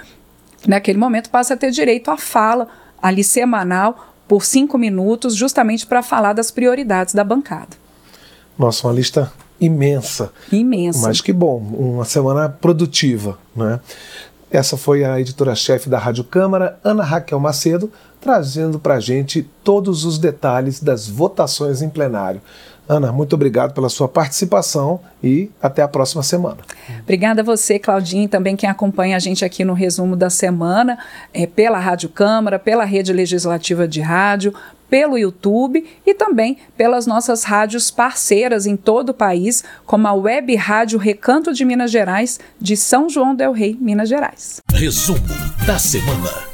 naquele 0.66 0.98
momento 0.98 1.30
passa 1.30 1.54
a 1.54 1.56
ter 1.56 1.70
direito 1.70 2.10
à 2.10 2.16
fala 2.16 2.68
ali 3.02 3.24
semanal 3.24 4.14
por 4.28 4.44
cinco 4.44 4.78
minutos, 4.78 5.34
justamente 5.34 5.86
para 5.86 6.02
falar 6.02 6.32
das 6.32 6.50
prioridades 6.50 7.14
da 7.14 7.24
bancada. 7.24 7.76
Nossa, 8.58 8.86
uma 8.86 8.94
lista 8.94 9.32
imensa. 9.60 10.32
Imensa. 10.50 11.06
Mas 11.06 11.20
que 11.20 11.32
bom, 11.32 11.58
uma 11.58 12.04
semana 12.04 12.48
produtiva, 12.48 13.38
né? 13.54 13.80
Essa 14.50 14.76
foi 14.76 15.02
a 15.02 15.18
editora-chefe 15.18 15.88
da 15.88 15.98
Rádio 15.98 16.24
Câmara, 16.24 16.78
Ana 16.84 17.02
Raquel 17.02 17.40
Macedo, 17.40 17.90
trazendo 18.20 18.78
para 18.78 18.94
a 18.94 19.00
gente 19.00 19.48
todos 19.64 20.04
os 20.04 20.18
detalhes 20.18 20.78
das 20.78 21.08
votações 21.08 21.80
em 21.80 21.88
plenário. 21.88 22.40
Ana, 22.92 23.10
muito 23.10 23.34
obrigado 23.34 23.72
pela 23.72 23.88
sua 23.88 24.06
participação 24.06 25.00
e 25.22 25.50
até 25.62 25.82
a 25.82 25.88
próxima 25.88 26.22
semana. 26.22 26.58
Obrigada 27.00 27.40
a 27.40 27.44
você, 27.44 27.78
Claudinho, 27.78 28.24
e 28.24 28.28
também 28.28 28.54
quem 28.54 28.68
acompanha 28.68 29.16
a 29.16 29.18
gente 29.18 29.44
aqui 29.44 29.64
no 29.64 29.72
resumo 29.72 30.14
da 30.14 30.28
semana, 30.28 30.98
é, 31.32 31.46
pela 31.46 31.78
Rádio 31.78 32.10
Câmara, 32.10 32.58
pela 32.58 32.84
Rede 32.84 33.12
Legislativa 33.12 33.88
de 33.88 34.00
Rádio, 34.00 34.52
pelo 34.90 35.16
YouTube 35.16 35.86
e 36.04 36.12
também 36.12 36.58
pelas 36.76 37.06
nossas 37.06 37.44
rádios 37.44 37.90
parceiras 37.90 38.66
em 38.66 38.76
todo 38.76 39.08
o 39.08 39.14
país, 39.14 39.64
como 39.86 40.06
a 40.06 40.12
Web 40.12 40.54
Rádio 40.54 40.98
Recanto 40.98 41.50
de 41.54 41.64
Minas 41.64 41.90
Gerais, 41.90 42.38
de 42.60 42.76
São 42.76 43.08
João 43.08 43.34
del 43.34 43.52
Rei, 43.52 43.74
Minas 43.80 44.10
Gerais. 44.10 44.60
Resumo 44.70 45.18
da 45.66 45.78
semana. 45.78 46.51